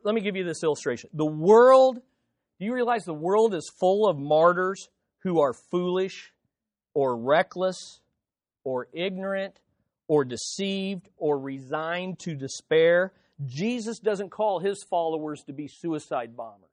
[0.05, 1.09] let me give you this illustration.
[1.15, 1.97] The world,
[2.59, 4.91] do you realize the world is full of martyrs
[5.21, 6.35] who are foolish
[6.93, 8.01] or reckless
[8.65, 9.59] or ignorant
[10.09, 13.15] or deceived or resigned to despair?
[13.47, 16.69] Jesus doesn't call his followers to be suicide bombers.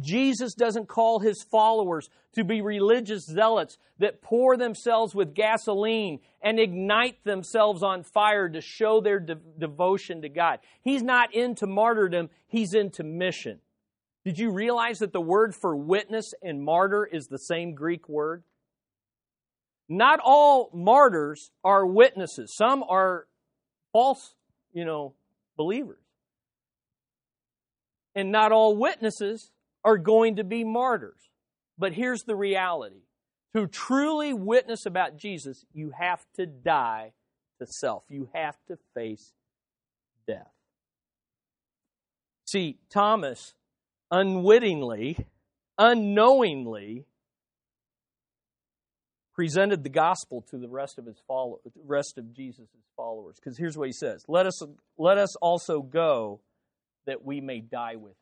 [0.00, 6.58] Jesus doesn't call his followers to be religious zealots that pour themselves with gasoline and
[6.58, 10.60] ignite themselves on fire to show their de- devotion to God.
[10.80, 13.60] He's not into martyrdom, he's into mission.
[14.24, 18.44] Did you realize that the word for witness and martyr is the same Greek word?
[19.88, 22.54] Not all martyrs are witnesses.
[22.56, 23.26] Some are
[23.92, 24.34] false,
[24.72, 25.14] you know,
[25.56, 25.98] believers.
[28.14, 29.50] And not all witnesses
[29.84, 31.30] are going to be martyrs.
[31.78, 33.02] But here's the reality
[33.54, 37.12] to truly witness about Jesus, you have to die
[37.60, 39.32] to self, you have to face
[40.26, 40.50] death.
[42.46, 43.54] See, Thomas
[44.12, 45.26] unwittingly,
[45.78, 47.06] unknowingly,
[49.34, 53.36] presented the gospel to the rest of his follow, rest of Jesus' followers.
[53.42, 54.62] Because here's what he says: Let us
[54.96, 56.40] let us also go
[57.06, 58.14] that we may die with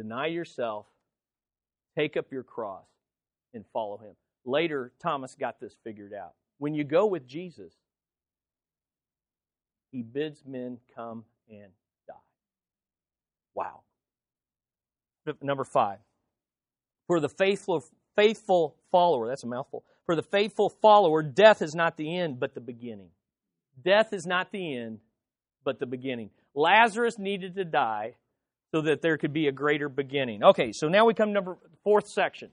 [0.00, 0.86] Deny yourself,
[1.94, 2.86] take up your cross,
[3.52, 4.14] and follow him.
[4.46, 6.32] Later, Thomas got this figured out.
[6.56, 7.74] When you go with Jesus,
[9.92, 11.70] he bids men come and
[12.08, 12.14] die.
[13.54, 13.80] Wow.
[15.42, 15.98] Number five.
[17.06, 17.84] For the faithful,
[18.16, 19.84] faithful follower, that's a mouthful.
[20.06, 23.10] For the faithful follower, death is not the end, but the beginning.
[23.84, 25.00] Death is not the end,
[25.62, 26.30] but the beginning.
[26.54, 28.14] Lazarus needed to die
[28.72, 30.42] so that there could be a greater beginning.
[30.42, 32.50] Okay, so now we come to number fourth section.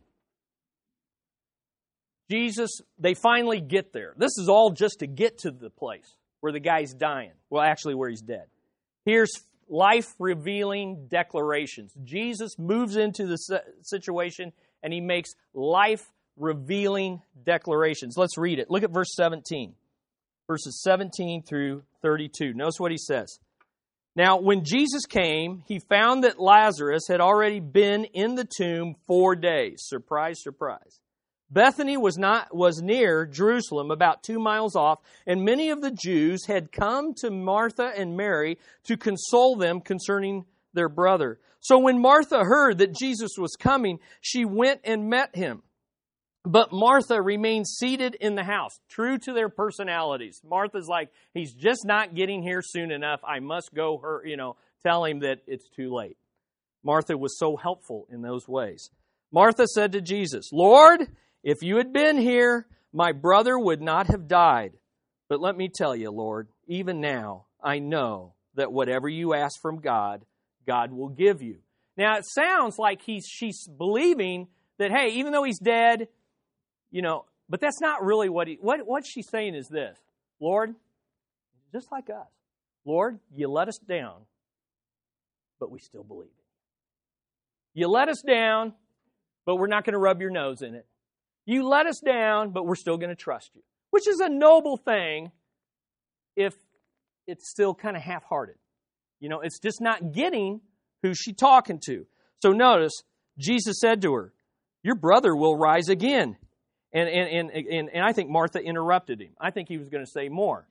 [2.29, 4.13] Jesus, they finally get there.
[4.17, 7.31] This is all just to get to the place where the guy's dying.
[7.49, 8.45] Well, actually, where he's dead.
[9.05, 9.31] Here's
[9.69, 11.93] life revealing declarations.
[12.03, 13.37] Jesus moves into the
[13.81, 14.51] situation
[14.83, 16.05] and he makes life
[16.35, 18.15] revealing declarations.
[18.17, 18.69] Let's read it.
[18.69, 19.73] Look at verse 17,
[20.47, 22.53] verses 17 through 32.
[22.53, 23.39] Notice what he says.
[24.17, 29.35] Now, when Jesus came, he found that Lazarus had already been in the tomb four
[29.35, 29.83] days.
[29.85, 30.99] Surprise, surprise.
[31.51, 36.47] Bethany was not was near Jerusalem, about two miles off, and many of the Jews
[36.47, 41.39] had come to Martha and Mary to console them concerning their brother.
[41.59, 45.61] So when Martha heard that Jesus was coming, she went and met him.
[46.47, 50.39] But Martha remained seated in the house, true to their personalities.
[50.47, 53.19] Martha's like, he's just not getting here soon enough.
[53.27, 56.15] I must go her, you know, tell him that it's too late.
[56.83, 58.89] Martha was so helpful in those ways.
[59.29, 61.01] Martha said to Jesus, Lord,
[61.43, 64.71] if you had been here, my brother would not have died.
[65.27, 69.81] But let me tell you, Lord, even now I know that whatever you ask from
[69.81, 70.23] God,
[70.65, 71.57] God will give you.
[71.97, 76.07] Now it sounds like he's she's believing that hey, even though he's dead,
[76.91, 79.97] you know, but that's not really what he, what, what she's saying is this
[80.39, 80.75] Lord,
[81.71, 82.27] just like us,
[82.85, 84.21] Lord, you let us down,
[85.59, 87.79] but we still believe it.
[87.79, 88.73] You let us down,
[89.45, 90.85] but we're not going to rub your nose in it.
[91.45, 93.61] You let us down, but we're still going to trust you,
[93.91, 95.31] which is a noble thing
[96.35, 96.53] if
[97.27, 98.55] it's still kind of half hearted.
[99.19, 100.61] You know, it's just not getting
[101.03, 102.05] who she's talking to.
[102.41, 103.03] So notice,
[103.37, 104.33] Jesus said to her,
[104.83, 106.37] Your brother will rise again.
[106.93, 109.31] And, and, and, and, and I think Martha interrupted him.
[109.39, 110.67] I think he was going to say more.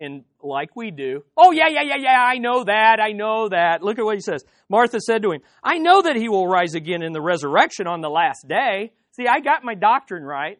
[0.00, 3.82] And like we do, oh, yeah, yeah, yeah, yeah, I know that, I know that.
[3.82, 4.42] Look at what he says.
[4.68, 8.00] Martha said to him, I know that he will rise again in the resurrection on
[8.00, 8.92] the last day.
[9.12, 10.58] See, I got my doctrine right.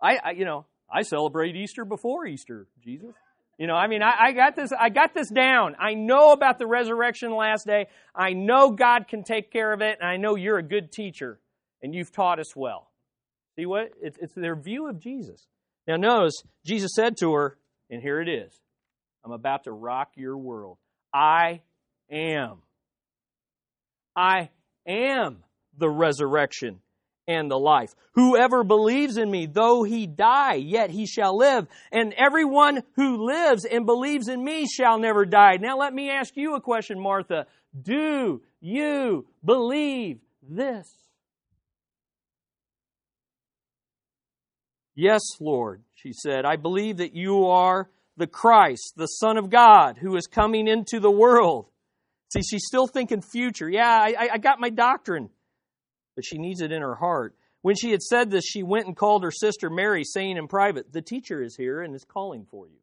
[0.00, 3.14] I, I you know, I celebrate Easter before Easter, Jesus.
[3.58, 5.76] You know, I mean, I, I, got this, I got this down.
[5.78, 7.86] I know about the resurrection last day.
[8.14, 11.40] I know God can take care of it, and I know you're a good teacher,
[11.82, 12.91] and you've taught us well.
[13.56, 13.92] See what?
[14.00, 15.46] It's, it's their view of Jesus.
[15.86, 17.58] Now, notice, Jesus said to her,
[17.90, 18.52] and here it is
[19.24, 20.78] I'm about to rock your world.
[21.12, 21.60] I
[22.10, 22.58] am.
[24.16, 24.50] I
[24.86, 25.44] am
[25.76, 26.80] the resurrection
[27.28, 27.94] and the life.
[28.14, 31.66] Whoever believes in me, though he die, yet he shall live.
[31.92, 35.56] And everyone who lives and believes in me shall never die.
[35.60, 37.46] Now let me ask you a question, Martha.
[37.80, 41.01] Do you believe this?
[44.94, 46.44] Yes, Lord, she said.
[46.44, 51.00] I believe that you are the Christ, the Son of God, who is coming into
[51.00, 51.66] the world.
[52.32, 53.68] See, she's still thinking future.
[53.68, 55.30] Yeah, I, I got my doctrine
[56.14, 57.34] but she needs it in her heart.
[57.62, 60.92] When she had said this, she went and called her sister Mary, saying in private,
[60.92, 62.78] The teacher is here and is calling for you.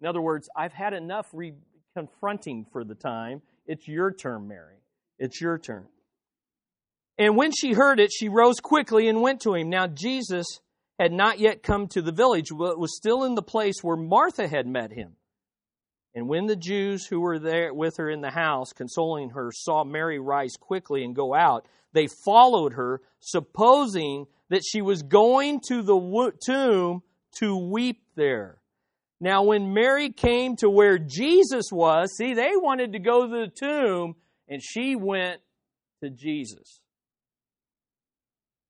[0.00, 1.54] In other words, I've had enough re-
[1.96, 3.42] confronting for the time.
[3.66, 4.76] It's your turn, Mary.
[5.18, 5.86] It's your turn.
[7.18, 9.70] And when she heard it, she rose quickly and went to him.
[9.70, 10.46] Now, Jesus
[10.98, 14.46] had not yet come to the village, but was still in the place where Martha
[14.46, 15.16] had met him.
[16.14, 19.82] And when the Jews who were there with her in the house, consoling her, saw
[19.84, 25.82] Mary rise quickly and go out, they followed her, supposing that she was going to
[25.82, 27.02] the tomb
[27.38, 28.58] to weep there.
[29.20, 33.48] Now, when Mary came to where Jesus was, see, they wanted to go to the
[33.48, 34.16] tomb,
[34.48, 35.40] and she went
[36.02, 36.81] to Jesus.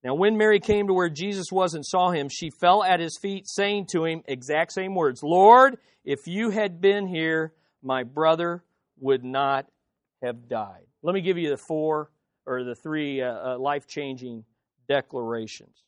[0.04, 3.16] Now, when Mary came to where Jesus was and saw him, she fell at his
[3.20, 8.64] feet, saying to him, exact same words Lord, if you had been here, my brother
[8.98, 9.66] would not
[10.22, 10.86] have died.
[11.02, 12.10] Let me give you the four
[12.46, 14.44] or the three uh, uh, life changing
[14.88, 15.84] declarations.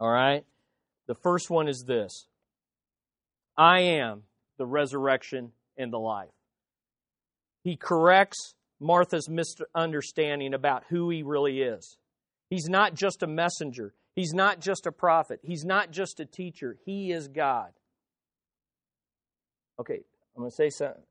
[0.00, 0.44] All right?
[1.06, 2.26] The first one is this
[3.56, 4.24] I am
[4.58, 6.28] the resurrection and the life.
[7.64, 11.96] He corrects Martha's misunderstanding about who he really is.
[12.50, 16.76] He's not just a messenger, he's not just a prophet, he's not just a teacher,
[16.84, 17.72] he is God.
[19.80, 20.00] Okay,
[20.36, 21.02] I'm going to say something.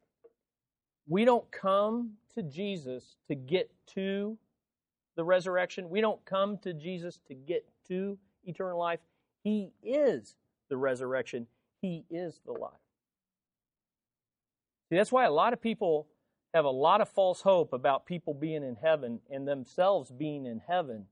[1.07, 4.37] We don't come to Jesus to get to
[5.15, 5.89] the resurrection.
[5.89, 8.99] We don't come to Jesus to get to eternal life.
[9.43, 10.35] He is
[10.69, 11.47] the resurrection,
[11.81, 12.71] He is the life.
[14.89, 16.07] See, that's why a lot of people
[16.53, 20.61] have a lot of false hope about people being in heaven and themselves being in
[20.67, 21.05] heaven.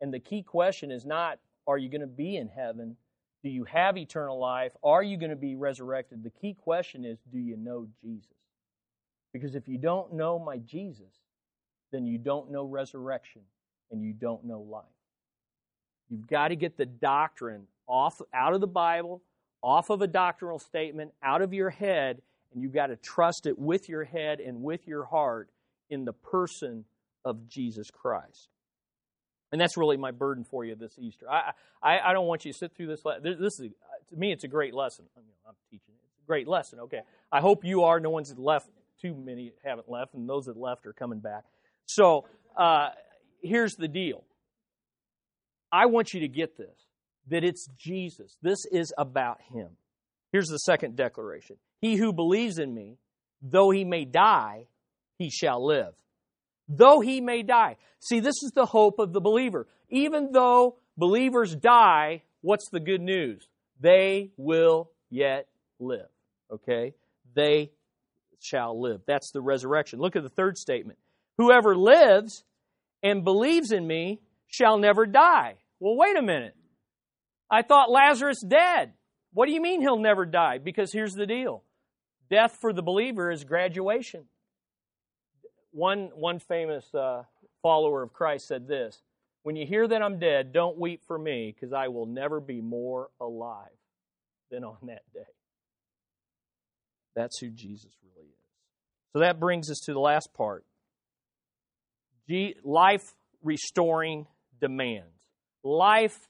[0.00, 2.96] And the key question is not, are you going to be in heaven?
[3.42, 4.72] Do you have eternal life?
[4.82, 6.22] Are you going to be resurrected?
[6.22, 8.32] The key question is, do you know Jesus?
[9.32, 11.12] Because if you don't know my Jesus,
[11.92, 13.42] then you don't know resurrection
[13.90, 14.84] and you don't know life.
[16.08, 19.22] You've got to get the doctrine off out of the Bible,
[19.62, 22.20] off of a doctrinal statement, out of your head,
[22.52, 25.50] and you've got to trust it with your head and with your heart
[25.90, 26.84] in the person
[27.24, 28.48] of Jesus Christ.
[29.52, 31.30] And that's really my burden for you this Easter.
[31.30, 33.02] I, I, I don't want you to sit through this.
[33.22, 33.70] This is
[34.10, 35.04] to me, it's a great lesson.
[35.16, 36.00] I I'm teaching it.
[36.14, 36.80] It's a great lesson.
[36.80, 38.00] Okay, I hope you are.
[38.00, 38.68] No one's left
[39.00, 41.44] too many haven't left, and those that left are coming back.
[41.86, 42.26] So
[42.56, 42.90] uh,
[43.42, 44.24] here's the deal.
[45.70, 46.86] I want you to get this
[47.28, 48.36] that it's Jesus.
[48.42, 49.70] This is about Him.
[50.32, 52.98] Here's the second declaration He who believes in me,
[53.42, 54.66] though he may die,
[55.18, 55.94] he shall live.
[56.68, 57.76] Though he may die.
[58.00, 59.66] See, this is the hope of the believer.
[59.90, 63.48] Even though believers die, what's the good news?
[63.80, 65.48] They will yet
[65.78, 66.08] live.
[66.50, 66.94] Okay?
[67.34, 67.72] They
[68.40, 69.00] shall live.
[69.06, 69.98] That's the resurrection.
[69.98, 70.98] Look at the third statement.
[71.38, 72.44] Whoever lives
[73.02, 75.56] and believes in me shall never die.
[75.80, 76.54] Well, wait a minute.
[77.50, 78.92] I thought Lazarus dead.
[79.32, 80.58] What do you mean he'll never die?
[80.58, 81.64] Because here's the deal.
[82.30, 84.24] Death for the believer is graduation.
[85.74, 87.24] One, one famous uh,
[87.60, 89.02] follower of Christ said this
[89.42, 92.60] When you hear that I'm dead, don't weep for me, because I will never be
[92.60, 93.76] more alive
[94.52, 95.20] than on that day.
[97.16, 98.50] That's who Jesus really is.
[99.12, 100.64] So that brings us to the last part
[102.62, 103.02] life
[103.42, 104.26] restoring
[104.60, 105.08] demands.
[105.64, 106.28] Life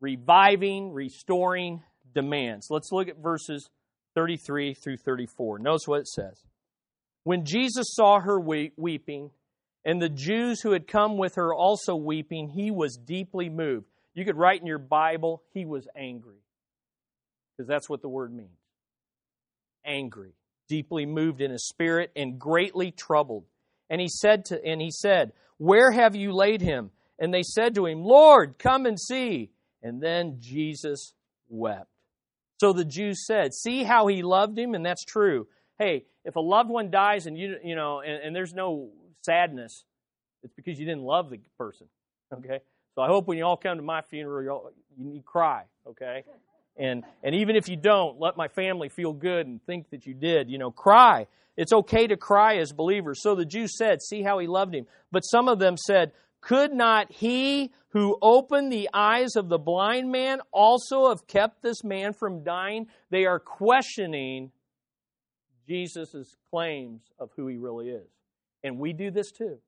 [0.00, 1.82] reviving, restoring
[2.14, 2.68] demands.
[2.70, 3.68] Let's look at verses
[4.14, 5.58] 33 through 34.
[5.58, 6.44] Notice what it says.
[7.26, 9.32] When Jesus saw her weeping,
[9.84, 13.88] and the Jews who had come with her also weeping, he was deeply moved.
[14.14, 16.38] You could write in your Bible, he was angry.
[17.50, 18.56] Because that's what the word means.
[19.84, 20.34] Angry
[20.68, 23.46] deeply moved in his spirit and greatly troubled.
[23.90, 27.74] And he said to and he said, "Where have you laid him?" And they said
[27.74, 29.50] to him, "Lord, come and see."
[29.82, 31.12] And then Jesus
[31.48, 31.90] wept.
[32.60, 35.48] So the Jews said, "See how he loved him?" And that's true.
[35.78, 38.90] Hey, if a loved one dies and you you know and, and there's no
[39.22, 39.84] sadness,
[40.42, 41.86] it's because you didn't love the person.
[42.32, 42.60] Okay?
[42.94, 45.64] So I hope when you all come to my funeral, you, you cry.
[45.86, 46.24] Okay?
[46.78, 50.14] And, and even if you don't, let my family feel good and think that you
[50.14, 50.50] did.
[50.50, 53.22] You know, cry It's okay to cry as believers.
[53.22, 54.86] So the Jews said, See how he loved him.
[55.10, 60.12] But some of them said, Could not he who opened the eyes of the blind
[60.12, 62.88] man also have kept this man from dying?
[63.10, 64.52] They are questioning
[65.68, 68.08] Jesus' claims of who he really is.
[68.62, 69.58] And we do this too.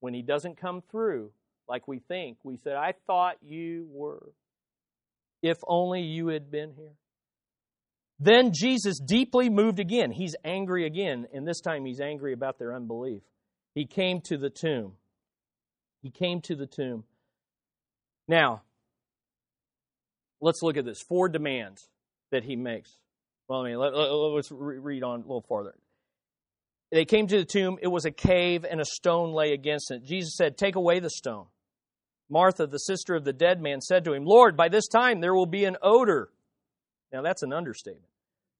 [0.00, 1.30] When he doesn't come through
[1.68, 4.32] like we think, we say, I thought you were.
[5.42, 6.92] If only you had been here.
[8.18, 10.10] Then Jesus deeply moved again.
[10.10, 13.22] He's angry again, and this time he's angry about their unbelief.
[13.74, 14.92] He came to the tomb.
[16.02, 17.04] He came to the tomb.
[18.28, 18.62] Now,
[20.40, 21.00] let's look at this.
[21.00, 21.88] Four demands
[22.30, 22.98] that he makes.
[23.50, 25.74] Well, I mean, let, us read on a little farther.
[26.90, 27.78] They came to the tomb.
[27.82, 30.04] It was a cave, and a stone lay against it.
[30.04, 31.46] Jesus said, Take away the stone.
[32.30, 35.34] Martha, the sister of the dead man, said to him, Lord, by this time there
[35.34, 36.30] will be an odor.
[37.12, 38.06] Now, that's an understatement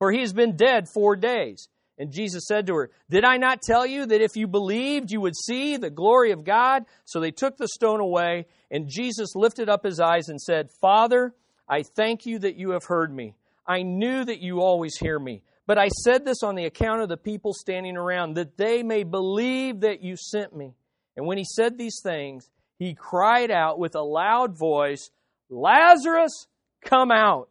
[0.00, 1.68] for he has been dead four days.
[1.98, 5.20] And Jesus said to her, Did I not tell you that if you believed, you
[5.20, 6.84] would see the glory of God?
[7.04, 11.34] So they took the stone away, and Jesus lifted up his eyes and said, Father,
[11.68, 13.34] I thank you that you have heard me.
[13.66, 15.42] I knew that you always hear me.
[15.66, 19.04] But I said this on the account of the people standing around, that they may
[19.04, 20.74] believe that you sent me.
[21.16, 25.10] And when he said these things, he cried out with a loud voice,
[25.48, 26.46] Lazarus,
[26.84, 27.50] come out.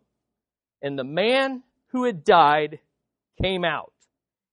[0.82, 2.80] And the man who had died
[3.42, 3.94] came out,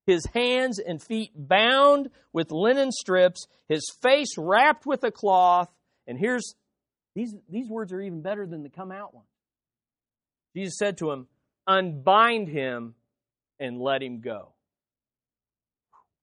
[0.07, 5.69] his hands and feet bound with linen strips, his face wrapped with a cloth.
[6.07, 6.55] And here's
[7.15, 9.25] these, these words are even better than the come out one.
[10.55, 11.27] Jesus said to him,
[11.67, 12.95] Unbind him
[13.59, 14.53] and let him go.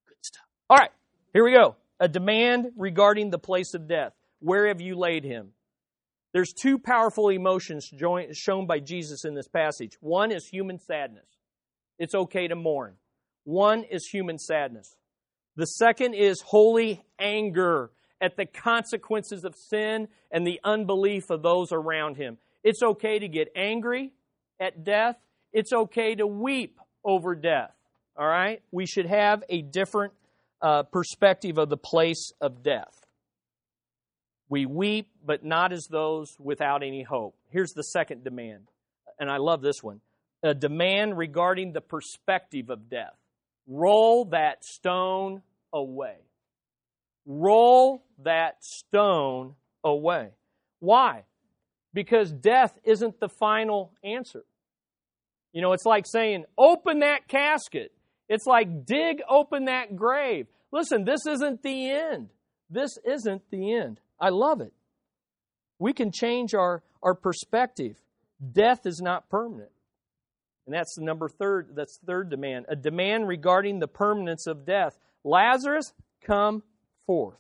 [0.08, 0.46] Good stuff.
[0.70, 0.92] All right,
[1.34, 1.76] here we go.
[2.00, 4.14] A demand regarding the place of death.
[4.40, 5.52] Where have you laid him?
[6.34, 7.92] There's two powerful emotions
[8.34, 9.98] shown by Jesus in this passage.
[10.02, 11.28] One is human sadness.
[12.00, 12.96] It's okay to mourn.
[13.44, 14.96] One is human sadness.
[15.56, 21.72] The second is holy anger at the consequences of sin and the unbelief of those
[21.72, 22.38] around him.
[22.64, 24.12] It's okay to get angry
[24.60, 25.18] at death.
[25.54, 27.72] It's okay to weep over death.
[28.18, 28.62] All right?
[28.72, 30.14] We should have a different
[30.62, 33.06] uh, perspective of the place of death.
[34.50, 37.36] We weep, but not as those without any hope.
[37.50, 38.68] Here's the second demand,
[39.20, 40.02] and I love this one
[40.44, 43.16] a demand regarding the perspective of death.
[43.66, 45.42] Roll that stone
[45.72, 46.18] away.
[47.26, 50.32] Roll that stone away.
[50.80, 51.24] Why?
[51.94, 54.44] Because death isn't the final answer.
[55.54, 57.92] You know, it's like saying, open that casket.
[58.28, 60.48] It's like dig open that grave.
[60.72, 62.30] Listen, this isn't the end.
[62.70, 64.00] This isn't the end.
[64.20, 64.74] I love it.
[65.78, 67.98] We can change our, our perspective.
[68.52, 69.70] Death is not permanent.
[70.66, 72.66] And that's the number third, that's third demand.
[72.70, 74.98] A demand regarding the permanence of death.
[75.24, 75.94] Lazarus,
[76.24, 76.64] come
[77.06, 77.38] forth.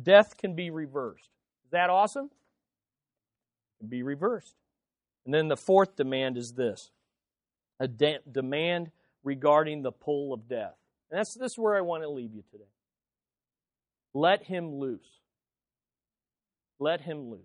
[0.00, 1.28] Death can be reversed.
[1.64, 2.30] Is that awesome?
[3.86, 4.54] Be reversed.
[5.26, 6.90] And then the fourth demand is this
[7.80, 8.90] a de- demand
[9.24, 10.74] regarding the pull of death.
[11.10, 12.64] And that's this is where I want to leave you today.
[14.14, 15.00] Let him loose.
[16.78, 17.40] Let him loose.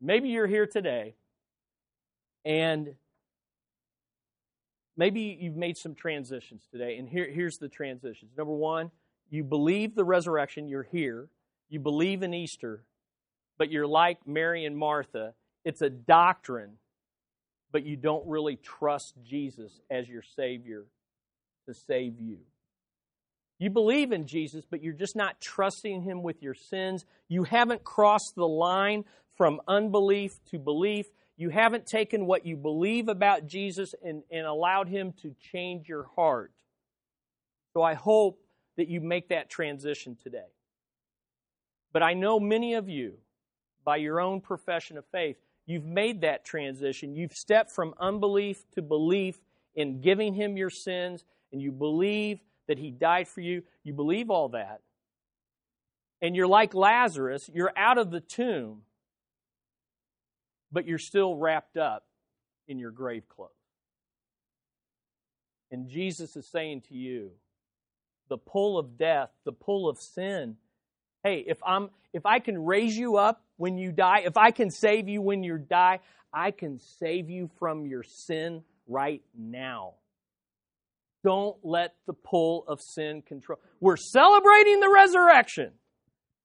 [0.00, 1.14] Maybe you're here today
[2.44, 2.94] and
[4.96, 6.98] maybe you've made some transitions today.
[6.98, 8.32] And here, here's the transitions.
[8.36, 8.90] Number one,
[9.30, 11.28] you believe the resurrection, you're here.
[11.68, 12.84] You believe in Easter,
[13.58, 15.34] but you're like Mary and Martha.
[15.64, 16.74] It's a doctrine,
[17.76, 20.86] but you don't really trust Jesus as your Savior
[21.68, 22.38] to save you.
[23.58, 27.04] You believe in Jesus, but you're just not trusting Him with your sins.
[27.28, 29.04] You haven't crossed the line
[29.36, 31.04] from unbelief to belief.
[31.36, 36.04] You haven't taken what you believe about Jesus and, and allowed Him to change your
[36.16, 36.52] heart.
[37.74, 38.40] So I hope
[38.78, 40.48] that you make that transition today.
[41.92, 43.18] But I know many of you,
[43.84, 45.36] by your own profession of faith,
[45.66, 47.14] you've made that transition.
[47.14, 49.40] You've stepped from unbelief to belief
[49.74, 53.62] in giving Him your sins, and you believe that he died for you.
[53.84, 54.80] You believe all that.
[56.20, 58.82] And you're like Lazarus, you're out of the tomb,
[60.72, 62.04] but you're still wrapped up
[62.66, 63.50] in your grave clothes.
[65.70, 67.32] And Jesus is saying to you,
[68.28, 70.56] the pull of death, the pull of sin.
[71.26, 74.70] Hey, if I'm if I can raise you up when you die, if I can
[74.70, 75.98] save you when you die,
[76.32, 79.94] I can save you from your sin right now.
[81.24, 83.58] Don't let the pull of sin control.
[83.80, 85.72] We're celebrating the resurrection.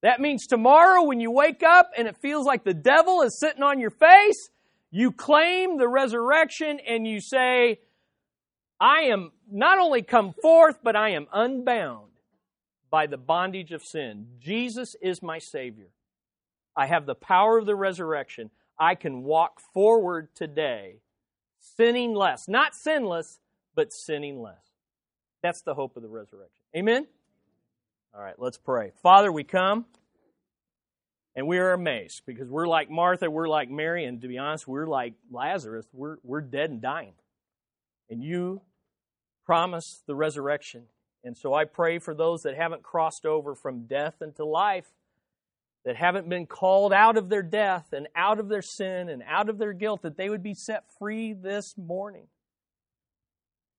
[0.02, 3.62] That means tomorrow when you wake up and it feels like the devil is sitting
[3.62, 4.50] on your face,
[4.90, 7.82] you claim the resurrection and you say,
[8.80, 12.11] I am not only come forth, but I am unbound
[12.92, 14.28] by the bondage of sin.
[14.40, 15.88] Jesus is my Savior.
[16.76, 18.52] I have the power of the resurrection.
[18.78, 20.98] I can walk forward today
[21.60, 22.48] sinning less.
[22.48, 23.40] Not sinless,
[23.76, 24.72] but sinning less.
[25.42, 26.64] That's the hope of the resurrection.
[26.76, 27.08] Amen?
[28.14, 28.92] All right, let's pray.
[29.02, 29.86] Father, we come
[31.36, 34.68] and we are amazed because we're like Martha, we're like Mary, and to be honest,
[34.68, 35.88] we're like Lazarus.
[35.94, 37.14] We're, we're dead and dying.
[38.10, 38.62] And you
[39.46, 40.84] promise the resurrection.
[41.24, 44.88] And so I pray for those that haven't crossed over from death into life,
[45.86, 49.50] that haven't been called out of their death and out of their sin and out
[49.50, 52.28] of their guilt, that they would be set free this morning.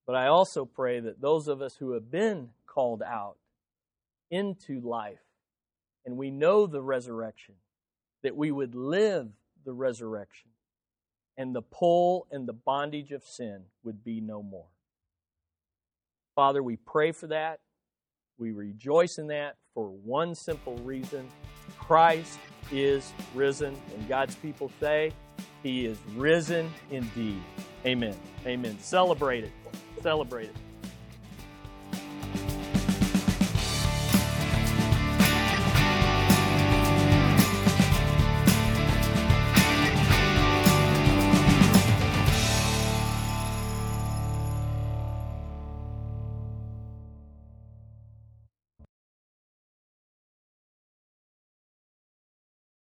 [0.06, 3.36] But I also pray that those of us who have been called out
[4.30, 5.20] into life
[6.04, 7.54] and we know the resurrection,
[8.22, 9.28] that we would live
[9.64, 10.50] the resurrection
[11.36, 14.66] and the pull and the bondage of sin would be no more.
[16.34, 17.60] Father, we pray for that.
[18.38, 21.28] We rejoice in that for one simple reason
[21.78, 22.38] Christ
[22.70, 23.76] is risen.
[23.94, 25.12] And God's people say,
[25.62, 27.42] He is risen indeed.
[27.84, 28.16] Amen.
[28.46, 28.78] Amen.
[28.78, 29.52] Celebrate it.
[30.00, 30.71] Celebrate it.